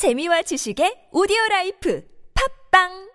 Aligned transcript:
재미와 0.00 0.40
지식의 0.48 1.12
오디오 1.12 1.36
라이프. 1.50 2.00
팝빵 2.32 3.09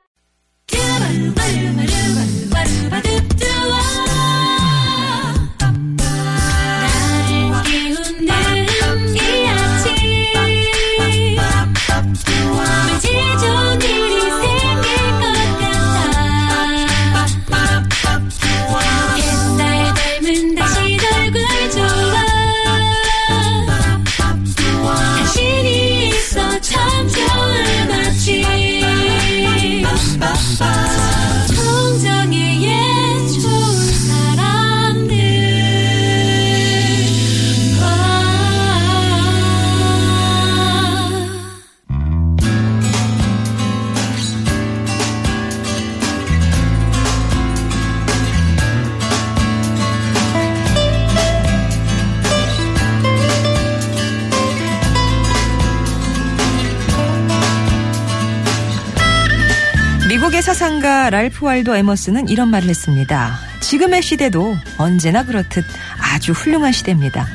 사상가 60.45 61.09
랄프 61.09 61.43
waldo 61.43 61.75
에머스는 61.75 62.29
이런 62.29 62.49
말을 62.49 62.69
했습니다. 62.69 63.35
지금의 63.61 64.03
시대도 64.03 64.55
언제나 64.77 65.25
그렇듯 65.25 65.65
아주 65.99 66.33
훌륭한 66.33 66.71
시대입니다. 66.71 67.25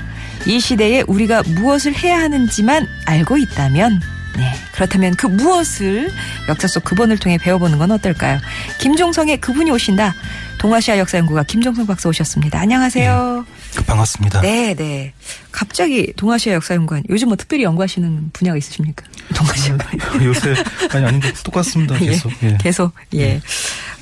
이 0.47 0.61
시대에 0.61 1.03
우리가 1.09 1.43
무엇을 1.43 1.93
해야 1.93 2.21
하는지만 2.21 2.87
알고 3.07 3.37
있다면 3.37 4.01
네, 4.37 4.55
그렇다면 4.73 5.17
그 5.17 5.27
무엇을 5.27 6.13
역사 6.49 6.69
속 6.69 6.85
그분을 6.85 7.19
통해 7.19 7.37
배워보는 7.37 7.79
건 7.79 7.91
어떨까요? 7.91 8.39
김종성의 8.79 9.41
그분이 9.41 9.73
오신다. 9.73 10.15
동아시아 10.59 10.97
역사연구가 10.99 11.43
김종성 11.43 11.89
박사 11.89 12.09
오셨습니다. 12.09 12.61
안녕하세요. 12.61 13.45
그 13.45 13.60
반갑습니다. 13.85 14.41
네, 14.41 14.75
네. 14.75 15.13
갑자기 15.51 16.13
동아시아 16.17 16.55
역사 16.55 16.75
연구원 16.75 17.03
요즘 17.09 17.29
뭐 17.29 17.37
특별히 17.37 17.65
연구하시는 17.65 18.31
분야가 18.33 18.57
있으십니까? 18.59 19.05
동아시아. 19.35 19.77
요새 20.23 20.55
아니 20.93 21.07
아닌데 21.07 21.33
똑같습니다. 21.45 21.97
계속. 21.99 22.33
예, 22.43 22.49
예. 22.49 22.59
계속 22.61 22.93
예. 23.15 23.41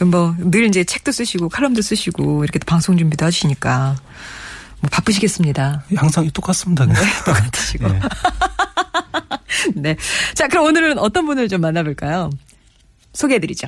뭐늘 0.00 0.64
이제 0.66 0.84
책도 0.84 1.12
쓰시고 1.12 1.48
칼럼도 1.48 1.82
쓰시고 1.82 2.44
이렇게 2.44 2.58
또 2.58 2.66
방송 2.66 2.96
준비도 2.96 3.24
하시니까 3.24 3.96
뭐 4.80 4.88
바쁘시겠습니다. 4.90 5.84
항상 5.96 6.30
똑같습니다. 6.30 6.86
그냥. 6.86 7.02
똑같으시고. 7.24 7.88
예. 7.88 8.00
네. 9.74 9.96
자, 10.34 10.46
그럼 10.48 10.66
오늘은 10.66 10.98
어떤 10.98 11.26
분을 11.26 11.48
좀 11.48 11.60
만나볼까요? 11.60 12.30
소개해드리죠. 13.12 13.66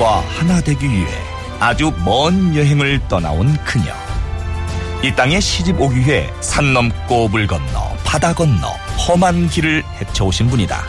민족과 0.00 0.20
하나 0.20 0.60
되기 0.62 0.88
위해 0.88 1.06
아주 1.60 1.92
먼 2.04 2.56
여행을 2.56 3.00
떠나온 3.06 3.54
그녀. 3.64 3.92
이 5.02 5.14
땅에 5.14 5.38
시집 5.38 5.78
오기 5.78 6.00
위해 6.00 6.30
산 6.40 6.72
넘고 6.72 7.28
물 7.28 7.46
건너 7.46 7.94
바다 8.04 8.32
건너 8.32 8.68
험한 9.06 9.48
길을 9.48 9.84
헤쳐오신 10.00 10.48
분이다. 10.48 10.82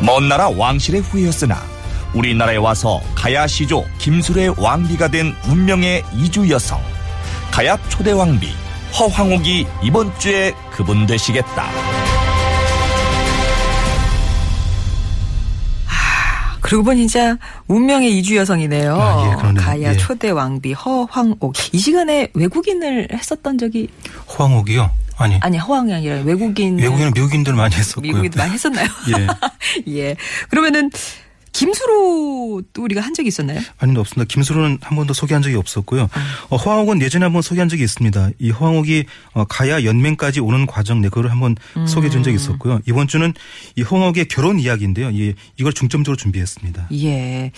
먼 0.00 0.28
나라 0.28 0.48
왕실의 0.48 1.02
후예였으나 1.02 1.62
우리나라에 2.14 2.56
와서 2.56 3.00
가야 3.14 3.46
시조 3.46 3.84
김술의 3.98 4.54
왕비가 4.56 5.08
된 5.08 5.34
운명의 5.46 6.02
이주 6.14 6.48
여성 6.50 6.80
가야 7.50 7.76
초대 7.88 8.12
왕비 8.12 8.54
허황옥이 8.98 9.66
이번 9.82 10.18
주에 10.18 10.52
그분 10.72 11.06
되시겠다. 11.06 11.95
그러고 16.66 16.82
보니 16.82 17.06
진짜 17.06 17.38
운명의 17.68 18.18
이주 18.18 18.36
여성이네요. 18.36 18.96
아, 19.00 19.52
예. 19.54 19.54
가야 19.54 19.92
예. 19.92 19.96
초대 19.96 20.30
왕비 20.30 20.72
허황옥. 20.72 21.54
이 21.72 21.78
시간에 21.78 22.28
외국인을 22.34 23.08
했었던 23.12 23.56
적이 23.56 23.88
호황옥이요? 24.28 24.90
아니. 25.16 25.38
아니 25.40 25.58
허황이 25.58 25.94
아니라 25.94 26.16
외국인 26.24 26.78
외국인은 26.78 27.12
미국인들 27.14 27.54
많이 27.54 27.74
했었고요. 27.74 28.02
미국인도 28.02 28.38
많이 28.38 28.52
했었나요? 28.52 28.88
예. 29.16 29.26
예. 29.96 30.16
그러면은 30.50 30.90
김수로도 31.56 32.82
우리가 32.82 33.00
한 33.00 33.14
적이 33.14 33.28
있었나요? 33.28 33.60
아니 33.78 33.96
없습니다. 33.98 34.26
김수로는 34.32 34.78
한 34.82 34.96
번도 34.96 35.14
소개한 35.14 35.42
적이 35.42 35.56
없었고요. 35.56 36.08
어, 36.50 36.56
호황옥은 36.56 37.00
예전에 37.02 37.24
한 37.24 37.32
번 37.32 37.42
소개한 37.42 37.68
적이 37.68 37.82
있습니다. 37.84 38.30
이 38.38 38.50
호황옥이 38.50 39.04
어, 39.34 39.44
가야 39.44 39.84
연맹까지 39.84 40.40
오는 40.40 40.66
과정 40.66 41.00
네 41.00 41.08
그거를 41.08 41.30
한번 41.30 41.54
소개해 41.86 42.10
준 42.10 42.22
적이 42.22 42.36
있었고요. 42.36 42.80
이번 42.86 43.08
주는 43.08 43.32
이 43.76 43.82
호황옥의 43.82 44.28
결혼 44.28 44.58
이야기인데요. 44.58 45.10
이, 45.10 45.34
이걸 45.58 45.72
중점적으로 45.72 46.16
준비했습니다. 46.16 46.88
예. 46.94 47.52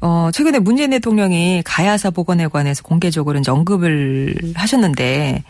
어, 0.00 0.30
최근에 0.32 0.58
문재인 0.58 0.90
대통령이 0.90 1.62
가야사 1.64 2.10
복원에 2.10 2.48
관해서 2.48 2.82
공개적으로 2.82 3.38
이제 3.38 3.50
언급을 3.52 4.34
하셨는데 4.56 5.44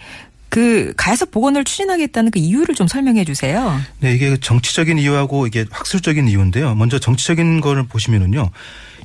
그 0.53 0.93
가야사 0.99 1.25
복원을 1.25 1.65
추진하겠다는 1.65 2.31
그 2.31 2.39
이유를 2.39 2.75
좀 2.75 2.87
설명해 2.87 3.25
주세요. 3.25 3.81
네, 4.01 4.13
이게 4.15 4.37
정치적인 4.37 4.99
이유하고 4.99 5.47
이게 5.47 5.65
학술적인 5.71 6.29
이유인데요. 6.29 6.75
먼저 6.75 6.99
정치적인 6.99 7.63
거를 7.63 7.85
보시면은요. 7.85 8.51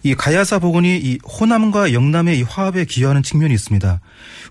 이 0.04 0.14
가야사 0.14 0.60
복원이 0.60 0.98
이 0.98 1.18
호남과 1.40 1.94
영남의 1.94 2.38
이 2.40 2.42
화합에 2.44 2.84
기여하는 2.84 3.24
측면이 3.24 3.54
있습니다. 3.54 4.02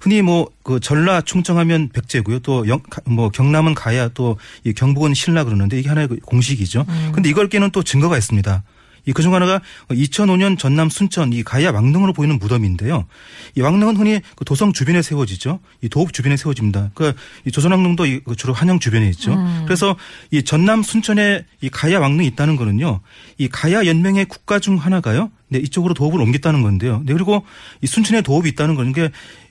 흔히 0.00 0.22
뭐 0.22 0.46
그 0.66 0.80
전라 0.80 1.20
충청하면 1.20 1.90
백제고요. 1.90 2.40
또 2.40 2.66
영, 2.66 2.80
가- 2.90 3.00
뭐 3.04 3.28
경남은 3.28 3.74
가야 3.74 4.08
또 4.08 4.36
이 4.64 4.72
경북은 4.72 5.12
신라 5.14 5.44
그러는데 5.44 5.78
이게 5.78 5.88
하나의 5.90 6.08
그 6.08 6.16
공식이죠. 6.16 6.84
근데 7.12 7.28
이걸 7.28 7.48
깨는 7.48 7.70
또 7.72 7.82
증거가 7.84 8.16
있습니다. 8.18 8.64
이 9.06 9.12
그중 9.12 9.34
하나가 9.34 9.60
2005년 9.88 10.58
전남 10.58 10.90
순천 10.90 11.32
이 11.32 11.42
가야 11.42 11.70
왕릉으로 11.70 12.12
보이는 12.12 12.38
무덤인데요. 12.38 13.06
이 13.54 13.60
왕릉은 13.60 13.96
흔히 13.96 14.20
그 14.34 14.44
도성 14.44 14.72
주변에 14.72 15.00
세워지죠. 15.00 15.60
이 15.80 15.88
도읍 15.88 16.12
주변에 16.12 16.36
세워집니다. 16.36 16.90
그러니까 16.94 17.20
이 17.44 17.50
조선왕릉도 17.50 18.06
이 18.06 18.20
주로 18.36 18.52
한양 18.52 18.80
주변에 18.80 19.08
있죠. 19.10 19.36
그래서 19.64 19.96
이 20.30 20.42
전남 20.42 20.82
순천에 20.82 21.44
이 21.60 21.68
가야 21.68 22.00
왕릉이 22.00 22.26
있다는 22.28 22.56
거는요. 22.56 23.00
이 23.38 23.48
가야 23.48 23.86
연맹의 23.86 24.26
국가 24.26 24.58
중 24.58 24.76
하나가요. 24.76 25.30
네, 25.48 25.58
이쪽으로 25.60 25.94
도읍을 25.94 26.20
옮겼다는 26.20 26.62
건데요. 26.62 27.02
네, 27.06 27.12
그리고 27.12 27.44
이 27.80 27.86
순천에 27.86 28.22
도읍이 28.22 28.48
있다는 28.50 28.74
거는 28.74 28.92
게 28.92 29.10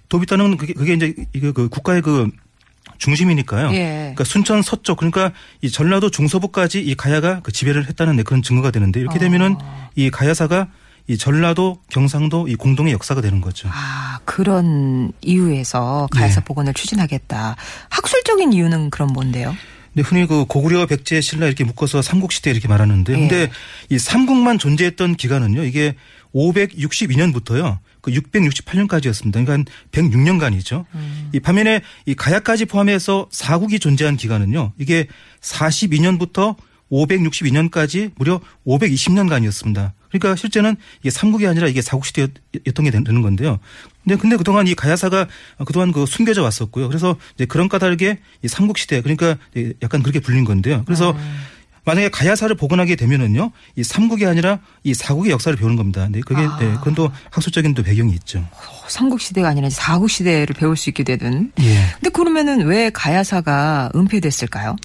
도읍이 0.09 0.23
있다는 0.23 0.49
건 0.49 0.57
그게, 0.57 0.73
그게 0.73 0.93
이제 0.93 1.15
이거 1.33 1.51
그 1.53 1.69
국가의 1.69 2.01
그 2.01 2.29
중심이니까요. 2.97 3.71
예. 3.73 3.97
그러니까 3.99 4.23
순천 4.23 4.61
서쪽 4.61 4.97
그러니까 4.97 5.31
이 5.61 5.69
전라도 5.69 6.09
중서부까지 6.09 6.81
이 6.81 6.95
가야가 6.95 7.41
그 7.41 7.51
지배를 7.51 7.87
했다는 7.87 8.17
네, 8.17 8.23
그런 8.23 8.41
증거가 8.41 8.71
되는데 8.71 8.99
이렇게 8.99 9.19
되면은 9.19 9.57
이 9.95 10.09
가야사가 10.09 10.67
이 11.07 11.17
전라도 11.17 11.79
경상도 11.89 12.47
이 12.47 12.55
공동의 12.55 12.93
역사가 12.93 13.21
되는 13.21 13.39
거죠. 13.41 13.69
아, 13.71 14.19
그런 14.25 15.11
이유에서 15.21 16.07
가야사 16.11 16.41
예. 16.41 16.43
복원을 16.43 16.73
추진하겠다. 16.73 17.55
학술적인 17.89 18.53
이유는 18.53 18.89
그럼 18.89 19.13
뭔데요? 19.13 19.55
근데 19.93 20.07
흔히 20.07 20.27
그 20.27 20.45
고구려, 20.45 20.87
백제, 20.87 21.21
신라 21.21 21.45
이렇게 21.45 21.63
묶어서 21.63 22.01
삼국 22.01 22.31
시대 22.31 22.49
이렇게 22.51 22.67
말하는데 22.67 23.13
예. 23.13 23.17
근데 23.17 23.51
이 23.89 23.99
삼국만 23.99 24.57
존재했던 24.57 25.15
기간은요. 25.15 25.63
이게 25.63 25.95
562년부터요. 26.33 27.77
그 28.05 28.11
668년까지였습니다. 28.11 29.43
그러니까 29.43 29.71
106년간이죠. 29.91 30.85
이 31.33 31.39
반면에 31.39 31.81
이 32.05 32.13
가야까지 32.13 32.65
포함해서 32.65 33.27
사국이 33.31 33.79
존재한 33.79 34.15
기간은요. 34.15 34.73
이게 34.77 35.07
42년부터 35.41 36.55
562년까지 36.91 38.11
무려 38.15 38.39
520년간이었습니다. 38.67 39.93
그러니까 40.09 40.35
실제는 40.35 40.75
이게 41.01 41.09
삼국이 41.09 41.47
아니라 41.47 41.67
이게 41.67 41.81
사국시대였던 41.81 42.85
게 42.85 42.91
되는 42.91 43.21
건데요. 43.23 43.57
근데 44.03 44.15
근데 44.21 44.37
그동안 44.37 44.67
이 44.67 44.75
가야사가 44.75 45.27
그동안 45.65 45.91
그 45.91 46.05
숨겨져 46.05 46.43
왔었고요. 46.43 46.87
그래서 46.87 47.17
이제 47.33 47.45
그런 47.45 47.67
까닭에 47.67 48.19
이 48.43 48.47
삼국 48.47 48.77
시대 48.77 49.01
그러니까 49.01 49.35
약간 49.81 50.03
그렇게 50.03 50.19
불린 50.19 50.45
건데요. 50.45 50.83
그래서 50.85 51.17
만약에 51.85 52.09
가야사를 52.09 52.53
복원하게 52.55 52.95
되면은요, 52.95 53.51
이 53.75 53.83
삼국이 53.83 54.25
아니라 54.25 54.59
이 54.83 54.93
사국의 54.93 55.31
역사를 55.31 55.55
배우는 55.57 55.75
겁니다. 55.75 56.07
네, 56.09 56.19
그게 56.21 56.41
네, 56.41 56.73
그건 56.79 56.95
또 56.95 57.11
학술적인 57.29 57.73
또 57.75 57.83
배경이 57.83 58.13
있죠. 58.15 58.45
삼국 58.87 59.21
시대가 59.21 59.49
아니라 59.49 59.69
사국 59.69 60.09
시대를 60.09 60.55
배울 60.55 60.75
수 60.75 60.89
있게 60.89 61.03
되는. 61.03 61.51
예. 61.61 61.85
근데 61.93 62.09
그러면은 62.09 62.65
왜 62.65 62.89
가야사가 62.89 63.91
은폐됐을까요? 63.95 64.75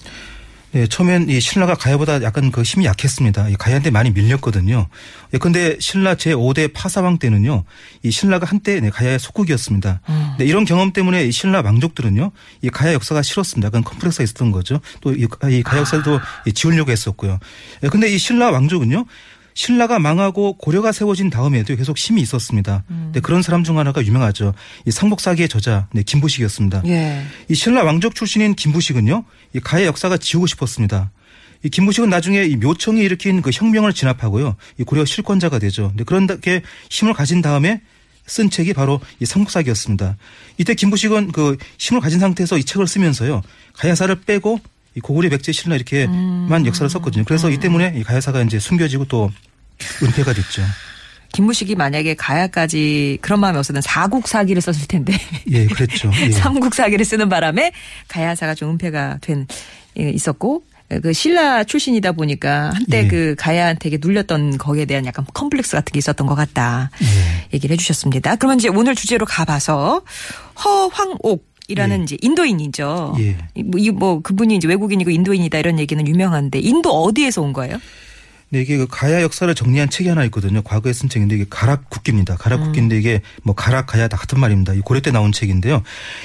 네, 0.72 0.86
처음엔 0.86 1.28
이 1.28 1.40
신라가 1.40 1.74
가야보다 1.74 2.22
약간 2.22 2.52
그 2.52 2.62
힘이 2.62 2.84
약했습니다. 2.84 3.48
이 3.48 3.54
가야한테 3.54 3.90
많이 3.90 4.10
밀렸거든요. 4.10 4.86
예, 5.34 5.38
근데 5.38 5.76
신라 5.80 6.14
제5대 6.14 6.72
파사왕 6.72 7.18
때는요, 7.18 7.64
이 8.04 8.10
신라가 8.12 8.46
한때 8.46 8.78
네, 8.78 8.88
가야의 8.88 9.18
속국이었습니다. 9.18 10.00
네, 10.38 10.44
이런 10.44 10.64
경험 10.64 10.92
때문에 10.92 11.24
이 11.24 11.32
신라 11.32 11.62
왕족들은요, 11.62 12.30
이 12.62 12.70
가야 12.70 12.92
역사가 12.92 13.22
싫었습니다. 13.22 13.66
약간 13.66 13.82
컴플렉스가 13.82 14.22
있었던 14.22 14.52
거죠. 14.52 14.80
또 15.00 15.12
이 15.12 15.26
가야 15.62 15.80
역사도 15.80 16.20
이 16.46 16.52
지우려고 16.52 16.92
했었고요. 16.92 17.40
예, 17.82 17.88
근데 17.88 18.08
이 18.08 18.16
신라 18.16 18.50
왕족은요, 18.50 19.04
신라가 19.54 19.98
망하고 19.98 20.54
고려가 20.54 20.92
세워진 20.92 21.30
다음에도 21.30 21.74
계속 21.76 21.98
힘이 21.98 22.22
있었습니다. 22.22 22.84
네, 23.12 23.20
그런 23.20 23.42
사람 23.42 23.64
중 23.64 23.78
하나가 23.78 24.04
유명하죠. 24.04 24.54
이 24.86 24.90
상복사기의 24.90 25.48
저자 25.48 25.88
네, 25.92 26.02
김부식이었습니다. 26.02 26.82
예. 26.86 27.22
이 27.48 27.54
신라 27.54 27.82
왕족 27.84 28.14
출신인 28.14 28.54
김부식은요, 28.54 29.24
이 29.54 29.60
가의 29.60 29.86
역사가 29.86 30.16
지우고 30.16 30.46
싶었습니다. 30.46 31.10
이 31.62 31.68
김부식은 31.68 32.08
나중에 32.08 32.44
이 32.44 32.56
묘청이 32.56 33.02
일으킨 33.02 33.42
그 33.42 33.50
혁명을 33.52 33.92
진압하고요, 33.92 34.56
이 34.78 34.84
고려 34.84 35.04
실권자가 35.04 35.58
되죠. 35.58 35.88
근데 35.88 36.04
그런게 36.04 36.62
힘을 36.88 37.12
가진 37.12 37.42
다음에 37.42 37.82
쓴 38.26 38.48
책이 38.48 38.72
바로 38.72 39.00
이 39.18 39.26
삼국사기였습니다. 39.26 40.16
이때 40.56 40.74
김부식은 40.74 41.32
그 41.32 41.56
힘을 41.78 42.00
가진 42.00 42.20
상태에서 42.20 42.56
이 42.56 42.64
책을 42.64 42.86
쓰면서요, 42.86 43.42
가야사를 43.74 44.20
빼고 44.22 44.60
이 44.94 45.00
고구려 45.00 45.30
백제 45.30 45.52
신라 45.52 45.76
이렇게만 45.76 46.66
역사를 46.66 46.88
썼거든요. 46.88 47.24
그래서 47.24 47.50
이 47.50 47.58
때문에 47.58 47.94
이 47.96 48.02
가야사가 48.02 48.42
이제 48.42 48.58
숨겨지고 48.58 49.04
또 49.06 49.30
은폐가 50.02 50.32
됐죠. 50.32 50.62
김무식이 51.32 51.76
만약에 51.76 52.14
가야까지 52.14 53.18
그런 53.20 53.40
마음이 53.40 53.56
없었던 53.58 53.82
사국사기를 53.82 54.60
썼을 54.60 54.86
텐데 54.88 55.12
예, 55.50 55.66
그랬죠. 55.66 56.10
예. 56.20 56.30
삼국사기를 56.32 57.04
쓰는 57.04 57.28
바람에 57.28 57.72
가야사가 58.08 58.54
좀 58.54 58.70
은폐가 58.70 59.18
된 59.20 59.46
예, 59.98 60.10
있었고 60.10 60.64
그 61.02 61.12
신라 61.12 61.62
출신이다 61.62 62.12
보니까 62.12 62.72
한때 62.74 63.04
예. 63.04 63.06
그 63.06 63.36
가야한테 63.38 63.96
눌렸던 64.00 64.58
거기에 64.58 64.86
대한 64.86 65.06
약간 65.06 65.24
컴플렉스 65.32 65.76
같은 65.76 65.92
게 65.92 65.98
있었던 65.98 66.26
것 66.26 66.34
같다 66.34 66.90
예. 67.00 67.46
얘기를 67.54 67.74
해주셨습니다. 67.74 68.36
그러면 68.36 68.58
이제 68.58 68.68
오늘 68.68 68.96
주제로 68.96 69.24
가봐서 69.24 70.02
허황옥 70.64 71.49
이라는 71.70 72.00
예. 72.00 72.02
이제 72.04 72.16
인도인이죠. 72.20 73.16
예. 73.20 73.36
이 73.54 73.62
뭐, 73.62 73.80
이뭐 73.80 74.20
그분이 74.22 74.56
이제 74.56 74.66
외국인이고 74.66 75.10
인도인이다 75.10 75.58
이런 75.58 75.78
얘기는 75.78 76.06
유명한데 76.06 76.58
인도 76.58 76.90
어디에서 76.90 77.42
온 77.42 77.52
거예요? 77.52 77.78
네, 78.52 78.62
이게 78.62 78.76
그 78.76 78.88
가야 78.88 79.22
역사를 79.22 79.52
정리한 79.54 79.90
책이 79.90 80.08
하나 80.08 80.24
있거든요. 80.24 80.60
과거에 80.62 80.92
쓴 80.92 81.08
책인데 81.08 81.36
이게 81.36 81.46
가락국기입니다. 81.48 82.36
가락국기인데 82.36 82.98
이게 82.98 83.22
뭐 83.44 83.54
가락 83.54 83.86
가야 83.86 84.08
다 84.08 84.16
같은 84.16 84.40
말입니다. 84.40 84.74
이 84.74 84.80
고려 84.80 85.00
때 85.00 85.12
나온 85.12 85.30
책인데요. 85.30 85.82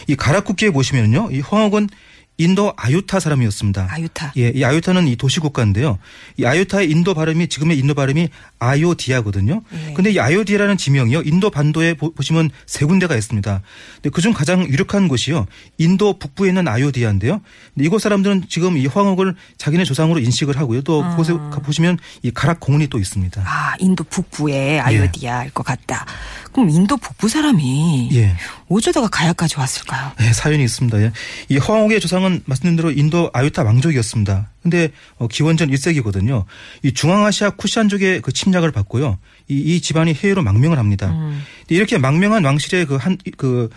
이 0.07 0.15
가락국기에 0.15 0.71
보시면요. 0.71 1.30
이 1.31 1.42
황옥은 1.42 1.88
인도 2.37 2.73
아유타 2.75 3.19
사람이었습니다. 3.21 3.87
아유타. 3.89 4.33
예, 4.37 4.49
이 4.53 4.63
아유타는 4.63 5.07
이 5.07 5.15
도시 5.15 5.39
국가인데요. 5.39 5.99
이 6.37 6.45
아유타의 6.45 6.91
인도 6.91 7.13
발음이 7.13 7.47
지금의 7.47 7.77
인도 7.79 7.93
발음이 7.93 8.27
아요디아거든요. 8.59 9.61
예. 9.73 9.93
근데 9.93 10.11
이 10.11 10.19
아요디아라는 10.19 10.75
지명이요. 10.77 11.21
인도 11.21 11.49
반도에 11.49 11.93
보- 11.93 12.13
보시면 12.13 12.49
세 12.65 12.85
군데가 12.85 13.15
있습니다. 13.15 13.61
근데 13.95 14.09
그중 14.09 14.33
가장 14.33 14.67
유력한 14.67 15.07
곳이요. 15.07 15.45
인도 15.77 16.19
북부에 16.19 16.49
있는 16.49 16.67
아요디아인데요. 16.67 17.41
근데 17.73 17.85
이곳 17.85 17.99
사람들은 18.01 18.45
지금 18.49 18.77
이 18.77 18.85
황옥을 18.87 19.35
자기네 19.57 19.85
조상으로 19.85 20.19
인식을 20.19 20.57
하고요. 20.57 20.81
또 20.81 21.07
그곳에 21.11 21.31
가 21.33 21.59
보시면 21.61 21.97
이 22.21 22.31
가락 22.31 22.59
공원이 22.59 22.87
또 22.87 22.99
있습니다. 22.99 23.43
아, 23.45 23.75
인도 23.79 24.03
북부의 24.03 24.81
아요디아일 24.81 25.51
것 25.51 25.63
같다. 25.63 26.05
그럼 26.56 26.69
인도 26.69 26.96
북부 26.96 27.28
사람이 27.28 28.12
예. 28.13 28.34
어쩌다가 28.69 29.10
가야까지 29.10 29.60
왔을까요? 29.60 30.13
네, 30.18 30.31
사연이 30.31 30.63
있습니다. 30.63 31.02
예. 31.02 31.12
이 31.50 31.57
황옥의 31.57 32.00
조상은 32.00 32.44
말씀드린 32.46 32.78
대로 32.78 32.92
인도 32.92 33.30
아유타 33.34 33.63
왕족이었습니다. 33.63 34.52
근데 34.63 34.90
어, 35.18 35.28
기원전 35.28 35.69
1세기거든요. 35.69 36.46
이 36.81 36.94
중앙아시아 36.94 37.50
쿠시안족의 37.50 38.22
그 38.22 38.31
침략을 38.31 38.72
받고요. 38.72 39.19
이, 39.50 39.57
이 39.60 39.81
집안이 39.81 40.13
해외로 40.13 40.44
망명을 40.44 40.80
합니다. 40.80 41.07
근데 41.10 41.75
이렇게 41.75 41.98
망명한 41.98 42.46
왕실의 42.46 42.86
그 42.86 42.96
한그 42.96 43.69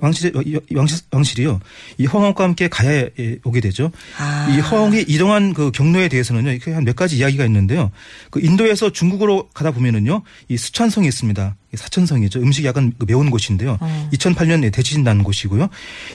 왕실 0.00 0.32
왕실 0.74 0.98
왕실이요. 1.12 1.60
이 1.98 2.06
황옥과 2.06 2.42
함께 2.42 2.66
가야에 2.68 3.10
오게 3.44 3.60
되죠. 3.60 3.92
아. 4.18 4.48
이 4.50 4.58
황옥이 4.58 5.04
이동한 5.06 5.54
그 5.54 5.70
경로에 5.70 6.08
대해서는요. 6.08 6.50
이렇게 6.50 6.72
한 6.72 6.86
몇 6.86 6.94
가지 6.96 7.16
이야기가 7.18 7.44
있는데요. 7.46 7.90
그 8.30 8.40
인도에서 8.40 8.90
중국으로 8.90 9.48
가다 9.54 9.72
보면은요. 9.72 10.22
이 10.48 10.56
수찬성이 10.56 11.08
있습니다. 11.08 11.56
이 11.74 11.76
사천성이죠. 11.76 12.40
음식이 12.40 12.66
약간 12.66 12.92
그 12.98 13.06
매운 13.08 13.28
곳인데요. 13.30 13.76
2008년 14.12 14.72
대지진 14.72 15.02
난 15.04 15.22
곳이고요. 15.24 15.68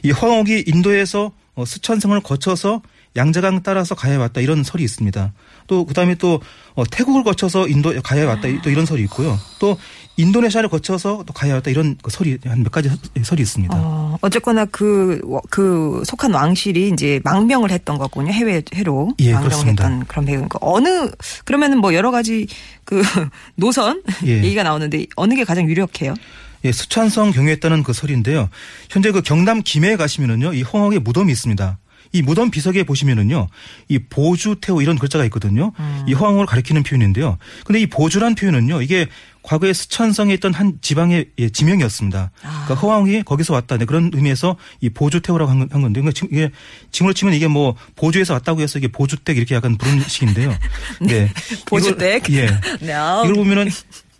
이 0.03 0.11
황옥이 0.11 0.63
인도에서 0.67 1.31
어, 1.55 1.65
수천성을 1.65 2.17
거쳐서 2.21 2.81
양자강 3.17 3.61
따라서 3.63 3.93
가야에 3.93 4.15
왔다 4.15 4.39
이런 4.39 4.63
설이 4.63 4.83
있습니다. 4.85 5.33
또 5.67 5.85
그다음에 5.85 6.15
또 6.15 6.41
어, 6.75 6.83
태국을 6.85 7.23
거쳐서 7.25 7.67
인도 7.67 7.93
가야에 8.01 8.23
왔다 8.23 8.47
또 8.63 8.69
이런 8.69 8.85
설이 8.85 9.01
있고요. 9.03 9.37
또 9.59 9.77
인도네시아를 10.17 10.69
거쳐서 10.69 11.23
또 11.25 11.33
가야에 11.33 11.53
왔다 11.53 11.71
이런 11.71 11.97
그 12.01 12.11
설이 12.11 12.37
한 12.45 12.61
몇 12.63 12.71
가지 12.71 12.89
설이 13.23 13.41
있습니다. 13.41 13.75
어, 13.75 14.17
어쨌거나 14.21 14.65
그, 14.65 15.19
그 15.49 16.03
속한 16.05 16.33
왕실이 16.33 16.89
이제 16.93 17.19
망명을 17.23 17.71
했던 17.71 17.97
거군요. 17.97 18.31
해외, 18.31 18.61
해로. 18.75 19.13
예, 19.19 19.31
망명을 19.33 19.49
그렇습니다. 19.49 19.83
했던 19.85 20.05
그런 20.07 20.25
배우인 20.25 20.49
거. 20.49 20.59
어느, 20.61 21.09
그러면은 21.45 21.79
뭐 21.79 21.93
여러 21.93 22.11
가지 22.11 22.47
그 22.83 23.01
노선 23.55 24.03
예. 24.25 24.37
얘기가 24.43 24.63
나오는데 24.63 25.05
어느 25.15 25.33
게 25.33 25.43
가장 25.43 25.67
유력해요? 25.67 26.13
예, 26.65 26.71
수천성 26.71 27.31
경유했다는 27.31 27.81
그 27.83 27.91
설인데요. 27.93 28.49
현재 28.91 29.11
그 29.11 29.21
경남 29.21 29.61
김해에 29.63 29.95
가시면은요, 29.95 30.53
이 30.53 30.61
황옥의 30.61 30.99
무덤이 30.99 31.31
있습니다. 31.31 31.79
이 32.11 32.21
무덤 32.21 32.51
비석에 32.51 32.83
보시면은요, 32.83 33.47
이 33.87 33.99
보주 33.99 34.55
태우 34.61 34.81
이런 34.81 34.97
글자가 34.97 35.23
있거든요. 35.25 35.71
이 36.07 36.13
황옥을 36.13 36.45
가리키는 36.45 36.83
표현인데요. 36.83 37.37
근데 37.65 37.79
이 37.79 37.87
보주란 37.87 38.35
표현은요, 38.35 38.81
이게 38.81 39.07
과거에 39.43 39.73
수천성에 39.73 40.33
있던 40.35 40.53
한 40.53 40.77
지방의 40.81 41.25
예, 41.39 41.49
지명이었습니다. 41.49 42.29
그러니까 42.41 42.73
허황이 42.75 43.23
거기서 43.23 43.53
왔다. 43.53 43.77
네, 43.77 43.85
그런 43.85 44.11
의미에서 44.13 44.55
이 44.81 44.89
보주태우라고 44.89 45.49
한, 45.49 45.59
건- 45.67 45.69
건데, 45.81 45.99
그러니까 46.01 46.11
지금 46.13 46.27
이게 46.31 46.51
지문으로 46.91 47.13
치면 47.13 47.33
이게 47.33 47.47
뭐 47.47 47.75
보주에서 47.95 48.33
왔다고 48.33 48.61
해서 48.61 48.77
이게 48.77 48.87
보주댁 48.89 49.37
이렇게 49.37 49.55
약간 49.55 49.77
부르는 49.77 50.01
식인데요. 50.07 50.55
네. 51.01 51.31
보주댁. 51.65 52.29
이걸- 52.29 52.43
예. 52.43 52.47
네. 52.85 52.93
이걸 53.23 53.33
보면은 53.33 53.69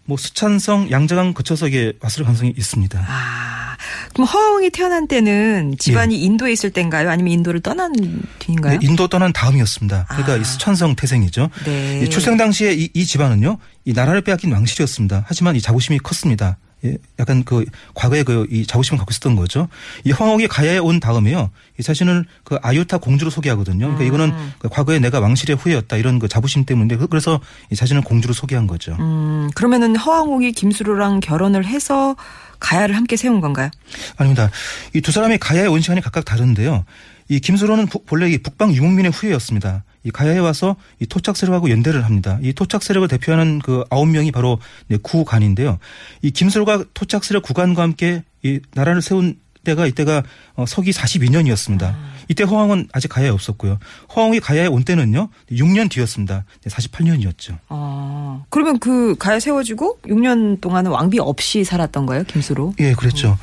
뭐 0.06 0.18
수찬성, 0.18 0.92
양자강 0.92 1.34
거쳐서 1.34 1.68
이게 1.68 1.94
왔을 2.02 2.24
가능성이 2.24 2.54
있습니다. 2.58 3.06
아, 3.08 3.78
그럼 4.14 4.28
허웅이 4.28 4.72
태어난 4.72 5.08
때는 5.08 5.76
집안이 5.80 6.20
인도에 6.22 6.52
있을 6.52 6.72
때인가요? 6.72 7.10
아니면 7.10 7.32
인도를 7.34 7.62
떠난 7.62 7.94
뒤인가요? 8.40 8.80
네, 8.80 8.88
인도 8.88 9.08
떠난 9.08 9.32
다음이었습니다. 9.32 10.06
그러니까 10.10 10.34
아. 10.34 10.38
이 10.38 10.44
수천성 10.44 10.96
태생이죠. 10.96 11.50
네. 11.66 12.02
이 12.04 12.10
출생 12.10 12.38
당시에 12.38 12.74
이, 12.74 12.90
이 12.94 13.06
집안은요, 13.06 13.58
이 13.86 13.94
나라를 13.94 14.22
빼앗긴 14.22 14.52
왕실이었습니다. 14.52 15.26
하지만 15.28 15.56
이 15.56 15.62
자부심이 15.62 16.00
컸습니다. 16.00 16.58
예, 16.84 16.98
약간 17.20 17.44
그 17.44 17.64
과거에 17.94 18.24
그 18.24 18.48
이 18.50 18.66
자부심을 18.66 18.98
갖고 18.98 19.12
있었던 19.12 19.36
거죠. 19.36 19.68
이 20.04 20.12
황옥이 20.12 20.48
가야에 20.48 20.78
온 20.80 21.00
다음에요, 21.00 21.52
이 21.80 21.84
자신을 21.84 22.26
그 22.44 22.58
아유타 22.62 22.98
공주로 22.98 23.30
소개하거든요. 23.30 23.80
그러니까 23.86 24.04
이거는 24.04 24.32
음. 24.36 24.54
그 24.60 24.68
과거에 24.70 25.00
내가 25.00 25.20
왕실의 25.20 25.58
후예였다 25.58 25.98
이런 25.98 26.18
그 26.20 26.28
자부심 26.28 26.66
때문에 26.66 26.96
그- 26.98 27.08
그래서 27.08 27.40
이 27.72 27.76
자신을 27.76 28.02
공주로 28.02 28.34
소개한 28.34 28.66
거죠. 28.68 28.96
음, 29.00 29.50
그러면은 29.56 29.96
허황옥이 29.96 30.52
김수로랑 30.54 31.20
결혼을 31.20 31.66
해서 31.66 32.16
가야를 32.60 32.96
함께 32.96 33.16
세운 33.16 33.42
건가요? 33.42 33.70
아닙니다. 34.18 34.50
이 34.96 35.02
두 35.02 35.12
사람의 35.12 35.38
가야에 35.40 35.68
온 35.68 35.82
시간이 35.82 36.02
각각 36.02 36.26
다른데요. 36.26 36.86
이 37.30 37.40
김수로는 37.40 37.88
부- 37.88 38.04
본래 38.06 38.30
이 38.30 38.38
북방 38.40 38.74
유목민의 38.74 39.12
후예였습니다. 39.12 39.84
이 40.04 40.12
가야에 40.12 40.40
와서 40.40 40.76
이 41.00 41.06
토착 41.06 41.38
세력하고 41.38 41.70
연대를 41.70 42.06
합니다. 42.06 42.40
이 42.42 42.54
토착 42.54 42.84
세력을 42.84 43.08
대표하는 43.08 43.60
그 43.60 43.84
아홉 43.90 44.08
명이 44.08 44.32
바로 44.32 44.60
네, 44.88 44.98
구간인데요. 45.02 45.80
이 46.22 46.32
김수로가 46.32 46.86
토착 46.94 47.24
세력 47.24 47.44
구간과 47.44 47.84
함께 47.84 48.24
이 48.44 48.60
나라를 48.74 49.02
세운 49.02 49.38
때가 49.64 49.86
이때가 49.86 50.24
어, 50.56 50.66
서기 50.66 50.92
42년이었습니다. 50.92 51.96
이때 52.32 52.46
허황은 52.46 52.88
아직 52.94 53.10
가야에 53.10 53.28
없었고요. 53.28 53.78
허황이 54.16 54.40
가야에 54.40 54.68
온 54.68 54.86
때는요 54.86 55.28
6년 55.52 55.92
뒤였습니다. 55.92 56.46
48년이었죠. 56.66 57.58
어, 57.68 58.46
그러면 58.50 58.80
그 58.80 59.16
가야 59.20 59.42
세워지고 59.42 60.00
6년 60.04 60.62
동안은 60.62 60.92
왕비 60.92 61.20
없이 61.20 61.66
살았던 61.66 62.06
거예요, 62.06 62.24
김수로? 62.24 62.74
예, 62.80 62.94
그랬죠. 62.94 63.38